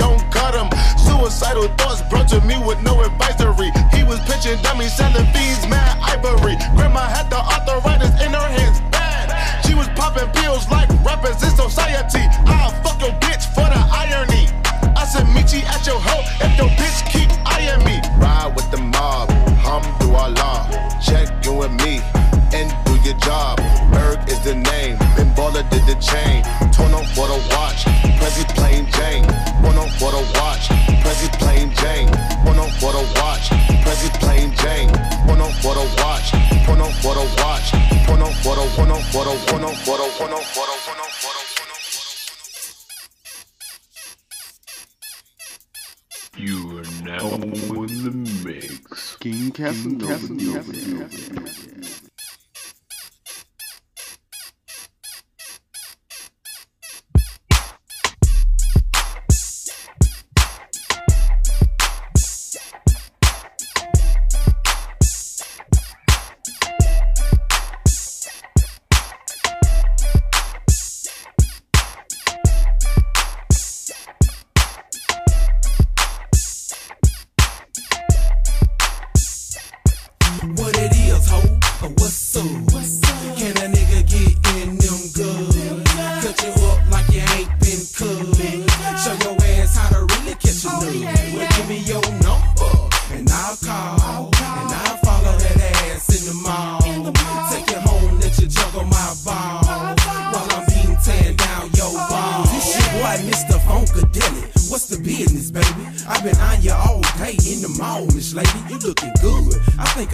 Suicidal 1.41 1.69
thoughts 1.75 2.03
brought 2.03 2.27
to 2.27 2.39
me 2.41 2.53
with 2.63 2.83
no 2.83 3.01
advisory. 3.01 3.71
He 3.89 4.03
was 4.03 4.19
pitching 4.29 4.61
dummies, 4.61 4.93
selling 4.93 5.25
fiends, 5.33 5.65
mad 5.65 5.97
ivory. 6.05 6.53
Grandma 6.77 7.01
had 7.01 7.31
the 7.31 7.41
arthritis 7.41 8.13
in 8.21 8.29
her 8.29 8.47
hands, 8.47 8.79
bad. 8.91 9.65
She 9.65 9.73
was 9.73 9.89
popping 9.97 10.29
pills 10.37 10.69
like 10.69 10.87
rappers 11.03 11.41
in 11.41 11.49
society. 11.57 12.29
I'll 12.45 12.69
fuck 12.83 13.01
your 13.01 13.09
bitch 13.25 13.49
for 13.57 13.65
the 13.65 13.81
irony. 13.89 14.53
I 14.93 15.03
said, 15.03 15.25
meet 15.33 15.51
you 15.51 15.65
at 15.65 15.81
your 15.87 15.97
hoe 15.97 16.21
if 16.45 16.53
your 16.61 16.69
bitch 16.77 17.09
keep 17.09 17.29
eyeing 17.49 17.83
me. 17.89 17.97
Ride 18.21 18.53
with 18.55 18.69
the 18.69 18.77
mob, 18.77 19.29
Hamdulillah. 19.65 21.01
Check 21.01 21.25
in 21.47 21.57
with 21.57 21.73
me 21.81 22.01
and 22.53 22.69
do 22.85 22.93
your 23.01 23.17
job. 23.17 23.57
Berg 23.89 24.29
is 24.29 24.39
the 24.45 24.53
name. 24.53 24.95
Ben 25.17 25.33
Baller 25.33 25.67
did 25.71 25.89
the 25.89 25.97
chain. 25.97 26.45
Torn 26.69 26.93
for 27.17 27.25
the 27.25 27.41
watch. 27.49 28.10
For 38.43 38.55
the 38.55 38.61
one 38.61 38.91
on, 38.91 39.01
for 39.11 39.23
the 39.23 39.31
one 39.53 39.63
on, 39.63 39.75
for 39.75 39.97
the 39.97 40.03
one 40.03 40.33
on, 40.33 40.41
for 40.41 40.65
the 40.65 40.73
one 40.89 40.99
on, 40.99 41.09
for 41.21 41.33
the 41.33 41.41
You 46.41 46.79
are 46.79 46.91
now 47.03 47.27
in 47.35 47.51
the 48.03 48.11
mix. 48.43 49.15
King 49.17 49.51
Casanova. 49.51 50.17
What 80.41 80.75
it 80.75 80.91
is, 80.95 81.29
ho? 81.29 81.39
What's 81.99 82.35
up? 82.35 82.90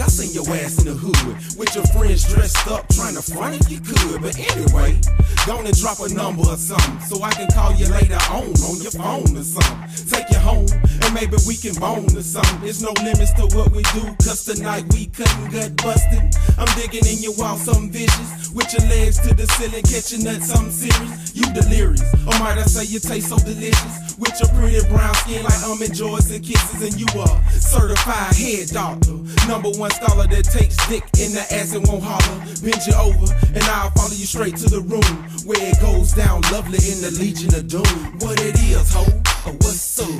I 0.00 0.08
I 0.08 0.10
seen 0.10 0.32
your 0.32 0.48
ass 0.54 0.78
in 0.78 0.86
the 0.86 0.94
hood 0.94 1.58
with 1.58 1.74
your 1.74 1.84
friends 1.92 2.24
dressed 2.32 2.66
up, 2.68 2.86
trying 2.94 3.12
to 3.18 3.22
front 3.22 3.60
if 3.60 3.68
you 3.68 3.80
could. 3.80 4.22
But 4.22 4.38
anyway, 4.38 4.96
go 5.44 5.58
and 5.58 5.74
drop 5.76 6.00
a 6.00 6.08
number 6.08 6.48
or 6.48 6.56
something 6.56 7.00
so 7.04 7.20
I 7.22 7.30
can 7.34 7.50
call 7.50 7.74
you 7.74 7.90
later 7.90 8.16
on 8.30 8.54
on 8.62 8.80
your 8.80 8.94
phone 8.94 9.36
or 9.36 9.42
something. 9.42 10.08
Take 10.08 10.30
you 10.30 10.38
home 10.38 10.70
and 11.02 11.10
maybe 11.12 11.36
we 11.44 11.60
can 11.60 11.74
bone 11.76 12.08
or 12.16 12.22
something. 12.22 12.60
There's 12.62 12.80
no 12.80 12.94
limits 13.04 13.36
to 13.36 13.50
what 13.52 13.74
we 13.74 13.82
do, 13.92 14.08
cause 14.22 14.48
tonight 14.48 14.86
we 14.94 15.12
cutting 15.12 15.50
gut 15.50 15.76
busting. 15.82 16.30
I'm 16.56 16.70
digging 16.78 17.04
in 17.04 17.18
your 17.18 17.34
wall, 17.34 17.58
something 17.58 17.90
vicious. 17.90 18.48
With 18.54 18.72
your 18.72 18.88
legs 18.88 19.20
to 19.26 19.34
the 19.34 19.46
ceiling, 19.60 19.84
catching 19.84 20.24
nuts, 20.24 20.48
something 20.48 20.72
serious. 20.72 21.36
You 21.36 21.44
delirious, 21.52 22.06
or 22.24 22.32
might 22.40 22.56
I 22.56 22.64
say 22.64 22.88
you 22.88 22.98
taste 22.98 23.28
so 23.28 23.36
delicious? 23.36 24.07
With 24.18 24.34
your 24.40 24.50
pretty 24.58 24.82
brown 24.88 25.14
skin 25.22 25.44
like 25.44 25.62
um 25.62 25.78
almond 25.78 25.94
joys 25.94 26.30
and 26.30 26.42
kisses, 26.42 26.82
and 26.82 26.98
you 26.98 27.06
are 27.20 27.38
certified 27.54 28.34
head 28.34 28.66
doctor. 28.74 29.14
Number 29.46 29.70
one 29.78 29.90
scholar 29.90 30.26
that 30.26 30.42
takes 30.50 30.74
dick 30.88 31.06
in 31.22 31.38
the 31.38 31.46
ass 31.54 31.74
and 31.74 31.86
won't 31.86 32.02
holler. 32.02 32.38
Bend 32.58 32.82
you 32.82 32.98
over, 32.98 33.30
and 33.54 33.62
I'll 33.70 33.94
follow 33.94 34.18
you 34.18 34.26
straight 34.26 34.56
to 34.58 34.68
the 34.68 34.82
room 34.82 35.06
where 35.46 35.62
it 35.62 35.78
goes 35.78 36.12
down 36.18 36.42
lovely 36.50 36.82
in 36.90 36.98
the 36.98 37.14
Legion 37.14 37.54
of 37.54 37.70
Doom. 37.70 37.86
What 38.18 38.42
it 38.42 38.58
is, 38.58 38.90
ho? 38.90 39.06
Or 39.46 39.54
what's 39.62 40.02
up? 40.02 40.10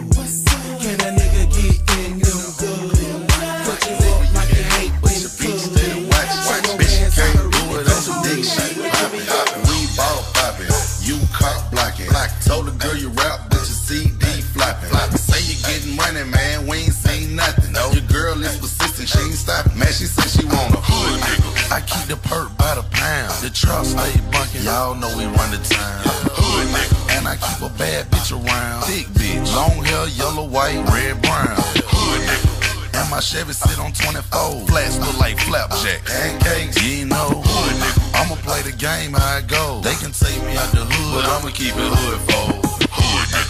Can 0.79 0.95
a 1.03 1.11
nigga 1.19 1.51
get 1.51 1.83
in 1.99 2.23
them 2.23 2.39
good? 2.55 3.27
Cut 3.67 3.83
you 3.83 3.99
up 3.99 4.23
like 4.31 4.51
you 4.55 4.63
ain't 4.79 4.95
been 5.03 5.27
cooked. 5.27 5.75
Watch, 6.07 6.31
watch, 6.47 6.71
bitch, 6.79 7.03
you 7.03 7.11
can't 7.11 7.51
do 7.51 7.63
it 7.83 7.91
on 7.91 7.99
some 7.99 8.23
dick 8.23 8.47
shit. 8.47 8.79
Poppin', 8.79 9.27
poppin', 9.27 9.63
we 9.67 9.91
ball 9.99 10.23
poppin', 10.39 10.71
you 11.03 11.19
cock 11.35 11.67
blockin'. 11.75 12.07
Told 12.47 12.71
the 12.71 12.73
girl 12.79 12.95
you 12.95 13.11
rap, 13.19 13.48
CD 13.89 14.45
floppin'. 14.53 14.93
Say 15.17 15.41
you 15.49 15.57
getting 15.65 15.97
money, 15.97 16.21
man, 16.29 16.67
we 16.67 16.85
ain't 16.85 16.93
seen 16.93 17.35
nothing. 17.35 17.73
No. 17.73 17.91
Your 17.93 18.05
girl 18.13 18.37
is 18.45 18.53
persistent, 18.59 19.09
she 19.09 19.17
ain't 19.17 19.33
stoppin'. 19.33 19.79
Man, 19.79 19.89
she 19.89 20.05
said 20.05 20.29
she 20.29 20.45
want 20.45 20.77
a 20.77 20.81
hood 20.85 21.17
nigga. 21.25 21.73
I 21.73 21.81
keep 21.81 22.05
the 22.05 22.21
perk 22.29 22.53
by 22.59 22.75
the 22.77 22.85
pound. 22.93 23.33
The 23.41 23.49
truck 23.49 23.87
stay 23.87 24.21
bunkin', 24.29 24.61
y'all 24.61 24.95
know 24.95 25.09
we 25.17 25.25
run 25.25 25.49
the 25.57 25.63
town. 25.65 26.05
Hood 26.05 26.69
nigga. 26.69 27.17
And 27.17 27.25
I 27.25 27.41
keep 27.41 27.65
a 27.65 27.73
bad 27.81 28.13
bitch 28.13 28.29
around. 28.29 28.85
Thick 28.85 29.09
bitch, 29.17 29.49
long 29.57 29.83
hair, 29.83 30.05
yellow, 30.21 30.45
white, 30.45 30.85
red, 30.93 31.17
brown. 31.25 31.57
Hood 31.89 32.21
nigga. 32.29 33.01
And 33.01 33.09
my 33.09 33.21
Chevy 33.21 33.55
sit 33.55 33.81
on 33.81 33.97
24. 33.97 34.69
Flats 34.69 35.01
look 35.01 35.17
like 35.17 35.41
flapjack. 35.49 36.05
Pancakes, 36.05 36.77
you 36.85 37.07
know. 37.07 37.41
I'ma 38.13 38.37
play 38.45 38.61
the 38.69 38.77
game 38.77 39.17
how 39.17 39.39
it 39.39 39.49
goes. 39.49 39.81
They 39.81 39.97
can 39.97 40.13
take 40.13 40.37
me 40.45 40.61
out 40.61 40.77
the 40.77 40.85
hood, 40.85 41.15
but 41.17 41.25
I'ma 41.25 41.49
keep 41.57 41.73
it 41.73 41.89
hood 41.89 42.21
for. 42.29 42.58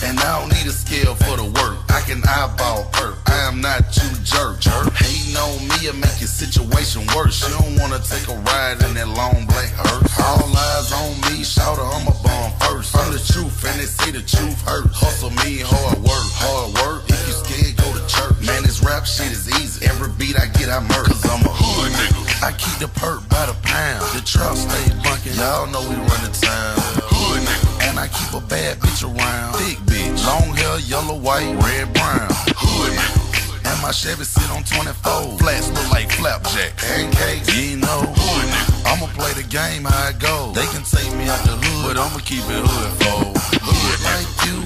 And 0.02 0.18
I 0.20 0.38
don't 0.38 0.48
need 0.54 0.66
a 0.66 0.72
scale 0.72 1.14
for 1.14 1.36
the 1.36 1.44
work. 1.44 1.78
I 1.90 2.00
can 2.06 2.22
eyeball 2.22 2.86
perk. 2.92 3.18
I 3.26 3.50
am 3.50 3.60
not 3.60 3.82
you 3.98 4.08
jerk. 4.22 4.60
jerk. 4.60 4.94
Hating 4.94 5.34
on 5.34 5.58
me 5.66 5.90
will 5.90 5.98
make 5.98 6.22
your 6.22 6.30
situation 6.30 7.02
worse. 7.16 7.42
You 7.42 7.58
don't 7.58 7.74
wanna 7.82 7.98
take 7.98 8.28
a 8.30 8.36
ride 8.46 8.78
in 8.86 8.94
that 8.94 9.08
long 9.08 9.42
black 9.50 9.74
hearse. 9.74 10.14
All 10.22 10.46
eyes 10.54 10.92
on 10.94 11.18
me, 11.26 11.42
shout 11.42 11.78
I'm 11.82 12.06
a 12.06 12.14
bomb 12.22 12.52
first. 12.62 12.94
I'm 12.94 13.10
the 13.10 13.18
truth, 13.18 13.58
and 13.66 13.80
they 13.80 13.90
say 13.90 14.10
the 14.14 14.22
truth 14.22 14.60
hurt. 14.62 14.86
Hustle 14.94 15.34
me, 15.42 15.66
hard 15.66 15.98
work, 15.98 16.28
hard 16.38 16.78
work. 16.78 17.02
If 17.10 17.18
you 17.26 17.34
scared, 17.34 17.74
go 17.82 17.88
to 17.90 18.02
church. 18.06 18.38
Man, 18.46 18.62
this 18.62 18.78
rap 18.84 19.04
shit 19.04 19.32
is 19.34 19.50
easy. 19.58 19.86
Every 19.86 20.14
beat 20.14 20.38
I 20.38 20.46
get, 20.54 20.70
I 20.70 20.78
murk. 20.78 21.10
Cause 21.10 21.26
I'm 21.26 21.42
a 21.42 21.50
hood 21.50 21.90
nigga. 21.90 22.22
I 22.46 22.52
keep 22.54 22.78
the 22.78 22.86
perk 22.94 23.26
by 23.28 23.46
the 23.50 23.56
pound. 23.66 24.06
The 24.14 24.22
truck 24.22 24.54
stay 24.54 24.94
bunkin'. 25.02 25.34
Y'all 25.42 25.66
know 25.66 25.82
we 25.82 25.96
run 25.98 26.22
the 26.22 26.30
town. 26.30 26.78
Hood 27.10 27.42
nigga. 27.42 27.90
And 27.90 27.98
I 27.98 28.06
keep 28.06 28.30
a 28.30 28.40
bad 28.46 28.78
bitch 28.78 29.02
around. 29.02 29.58
Thick. 29.58 29.87
Long 30.26 30.54
hair, 30.56 30.78
yellow, 30.80 31.18
white, 31.18 31.54
red, 31.62 31.92
brown. 31.94 32.28
Hood. 32.56 32.94
And 33.66 33.82
my 33.82 33.92
Chevy 33.92 34.24
sit 34.24 34.50
on 34.50 34.64
24. 34.64 35.38
Flats 35.38 35.68
look 35.68 35.90
like 35.90 36.10
flapjack. 36.12 36.76
Pancakes, 36.76 37.54
you 37.54 37.76
know. 37.76 38.02
Hood. 38.16 38.68
I'ma 38.86 39.06
play 39.12 39.32
the 39.34 39.44
game 39.44 39.84
how 39.84 40.08
it 40.08 40.18
goes. 40.18 40.54
They 40.54 40.66
can 40.72 40.82
take 40.82 41.12
me 41.14 41.28
out 41.28 41.44
the 41.44 41.56
hood, 41.60 41.84
but 41.84 41.96
I'ma 42.00 42.18
keep 42.24 42.44
it 42.48 42.64
hood 42.64 42.90
for. 43.02 43.36
Hood 43.60 43.98
like 44.08 44.30
you, 44.48 44.56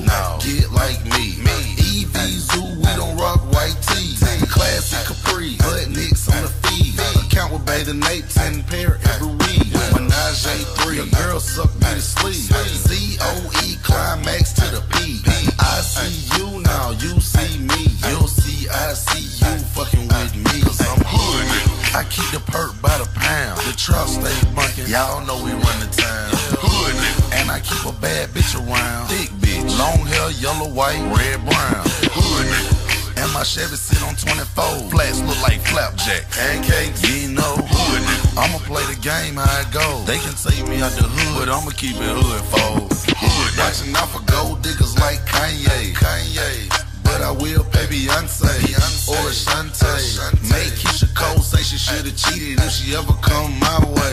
get 0.40 0.70
like 0.72 1.02
me. 1.16 1.42
Me, 1.42 1.56
EV 1.78 2.14
Zoo, 2.38 2.62
we 2.78 2.90
don't 2.94 3.16
rock 3.18 3.40
white 3.52 3.76
tees. 3.82 4.22
Classic 4.46 5.02
Capri, 5.06 5.56
butt 5.58 5.88
nicks 5.90 6.28
on 6.30 6.42
the 6.42 6.52
feed. 6.62 6.94
Account 7.26 7.52
with 7.52 7.66
Bathing 7.66 8.00
Nate, 8.00 8.28
10 8.28 8.62
pair 8.64 8.98
every 9.10 9.34
week. 9.42 9.68
Menage 9.94 10.46
a 10.46 10.56
three, 10.78 10.96
your 10.96 11.10
girl 11.18 11.40
suck 11.40 11.72
me 11.82 11.90
to 11.98 12.00
sleep. 12.00 12.46
Z-O-E, 12.46 13.76
climax 13.82 14.52
to 14.54 14.66
the 14.70 14.82
see 15.82 16.38
you 16.38 16.60
now, 16.60 16.92
you 16.92 17.20
see 17.20 17.58
me. 17.58 17.90
You'll 18.08 18.28
see, 18.28 18.68
I 18.68 18.94
see 18.94 19.26
you 19.44 19.58
fucking 19.74 20.06
with 20.08 20.34
me. 20.36 20.62
Cause 20.62 20.80
I'm 20.80 21.02
hood. 21.04 21.94
I 21.94 22.04
keep 22.08 22.30
the 22.30 22.40
perk 22.50 22.80
by 22.80 22.96
the 22.98 23.08
pound. 23.18 23.58
The 23.66 23.74
truck 23.76 24.08
stay 24.08 24.32
bunkin'. 24.54 24.86
Y'all 24.88 25.24
know 25.26 25.36
we 25.42 25.50
run 25.52 25.78
the 25.82 25.90
town. 25.90 26.30
Hood. 26.62 26.94
And 27.34 27.50
I 27.50 27.60
keep 27.60 27.84
a 27.84 27.92
bad 28.00 28.30
bitch 28.30 28.54
around. 28.56 29.08
Thick 29.08 29.30
bitch. 29.42 29.66
Long 29.78 30.06
hair, 30.06 30.30
yellow, 30.30 30.68
white, 30.70 31.02
red, 31.12 31.44
brown. 31.44 31.84
Hood, 32.14 32.71
my 33.32 33.42
Chevy 33.42 33.76
sit 33.76 34.02
on 34.02 34.14
24. 34.14 34.90
Flats 34.90 35.20
look 35.20 35.40
like 35.42 35.60
flapjack. 35.66 36.30
Pancakes, 36.30 37.02
you 37.08 37.28
know. 37.28 37.56
Hood, 37.56 38.02
nigga. 38.02 38.38
I'ma 38.38 38.58
play 38.64 38.84
the 38.84 39.00
game 39.00 39.36
how 39.36 39.60
it 39.60 39.72
goes. 39.72 40.06
They 40.06 40.18
can 40.18 40.34
take 40.34 40.66
me 40.68 40.80
out 40.82 40.92
the 40.92 41.04
hood, 41.04 41.48
I'ma 41.48 41.70
keep 41.70 41.96
it 41.96 42.16
hood 42.16 42.42
for. 42.52 42.88
Hood, 43.16 43.58
watching 43.58 43.94
out 43.96 44.08
for 44.10 44.22
gold 44.30 44.62
diggers 44.62 44.98
like 44.98 45.20
Kanye. 45.26 45.94
Kanye. 45.94 46.81
I 47.22 47.30
will 47.30 47.64
pay 47.70 47.86
Beyonce, 47.86 48.50
or 49.08 49.30
Ashante. 49.30 49.86
Make 50.50 50.74
Keisha 50.74 51.06
Cole 51.14 51.42
say 51.42 51.62
she 51.62 51.78
should've 51.78 52.16
cheated 52.16 52.58
if 52.58 52.70
she 52.72 52.94
ever 52.96 53.12
come 53.22 53.58
my 53.60 53.78
way. 53.86 54.12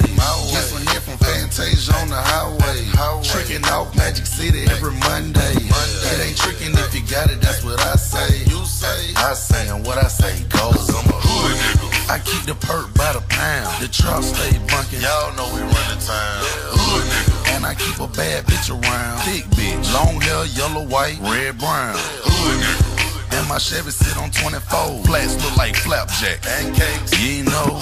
Get 0.52 0.66
some 0.66 0.86
here 0.88 1.02
from 1.02 1.18
Fantasia 1.18 1.94
on 1.98 2.10
the 2.10 2.22
highway. 2.22 2.86
Tricking 3.24 3.66
off 3.66 3.96
Magic 3.96 4.26
City 4.26 4.66
every 4.70 4.94
Monday. 5.10 5.56
It 5.58 6.20
ain't 6.22 6.38
tricking 6.38 6.74
if 6.78 6.94
you 6.94 7.02
got 7.10 7.32
it, 7.32 7.42
that's 7.42 7.64
what 7.64 7.80
I 7.82 7.96
say. 7.96 8.46
You 8.46 8.64
say, 8.66 9.14
I 9.16 9.34
say, 9.34 9.70
and 9.70 9.86
what 9.86 9.98
I 9.98 10.08
say 10.08 10.44
goes. 10.50 10.90
I'm 10.90 11.06
a 11.10 11.18
hood 11.18 11.58
nigga. 11.58 12.10
I 12.10 12.20
keep 12.20 12.44
the 12.46 12.56
perk 12.56 12.94
by 12.94 13.14
the 13.14 13.22
pound. 13.30 13.82
The 13.82 13.88
truck 13.88 14.24
stay 14.24 14.58
bunkin'. 14.70 15.02
Y'all 15.02 15.34
know 15.36 15.50
we 15.54 15.62
run 15.62 15.88
the 15.90 16.00
town. 16.02 16.42
Hood 16.78 17.06
nigga. 17.10 17.56
And 17.56 17.66
I 17.66 17.74
keep 17.76 18.00
a 18.00 18.08
bad 18.08 18.46
bitch 18.46 18.70
around. 18.70 19.20
Thick 19.26 19.46
bitch. 19.58 19.94
Long 19.94 20.22
hair, 20.22 20.46
yellow, 20.46 20.86
white, 20.86 21.20
red, 21.22 21.58
brown. 21.58 21.96
Hood 21.98 22.60
nigga. 22.62 22.89
And 23.32 23.48
my 23.48 23.58
Chevy 23.58 23.92
sit 23.92 24.18
on 24.18 24.32
24. 24.32 25.06
Flats 25.06 25.36
look 25.44 25.56
like 25.58 25.76
flapjack. 25.76 26.42
Pancakes, 26.42 27.14
you 27.20 27.40
ain't 27.40 27.48
know. 27.48 27.80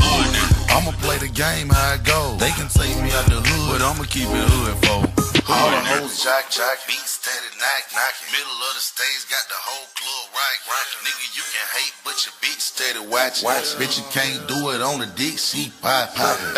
I'ma 0.69 0.91
play 1.02 1.18
the 1.18 1.30
game 1.30 1.69
how 1.69 1.95
it 1.95 2.03
goes. 2.03 2.40
They 2.40 2.52
can 2.52 2.68
take 2.68 2.95
me 3.02 3.11
out 3.11 3.26
the 3.26 3.41
hood, 3.41 3.68
but 3.72 3.82
I'ma 3.82 4.03
keep 4.06 4.28
it 4.28 4.48
hood 4.52 4.76
for. 4.86 5.28
All 5.49 5.72
the 5.72 5.80
hoes 5.80 6.22
jack 6.22 6.52
jack, 6.52 6.84
beat 6.88 7.07
steady 7.07 7.52
knock 7.56 7.84
knockin'. 7.95 8.28
Middle 8.36 8.60
of 8.68 8.74
the 8.76 8.84
stage 8.84 9.24
got 9.32 9.48
the 9.48 9.56
whole 9.56 9.88
club 9.95 10.28
rock 10.36 10.60
rockin'. 10.68 11.07
Nigga, 11.07 11.28
you 11.40 11.45
can 11.56 11.65
hate, 11.72 11.95
but 12.03 12.19
your 12.28 12.36
bitch 12.44 12.60
steady 12.60 12.99
watch. 13.07 13.44
Watch, 13.44 13.80
bitch, 13.80 13.95
you 13.95 14.03
can't 14.11 14.45
do 14.48 14.76
it 14.76 14.82
on 14.82 14.99
the 14.99 15.07
dick, 15.15 15.40
she 15.40 15.72
pop 15.82 16.14
poppin'. 16.15 16.52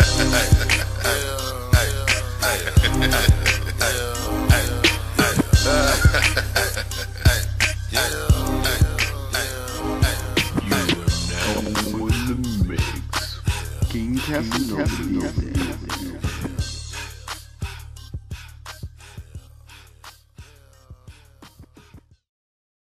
in 2.66 2.74
mix. 14.30 14.48
King 14.48 14.76
Casanova. 14.76 15.89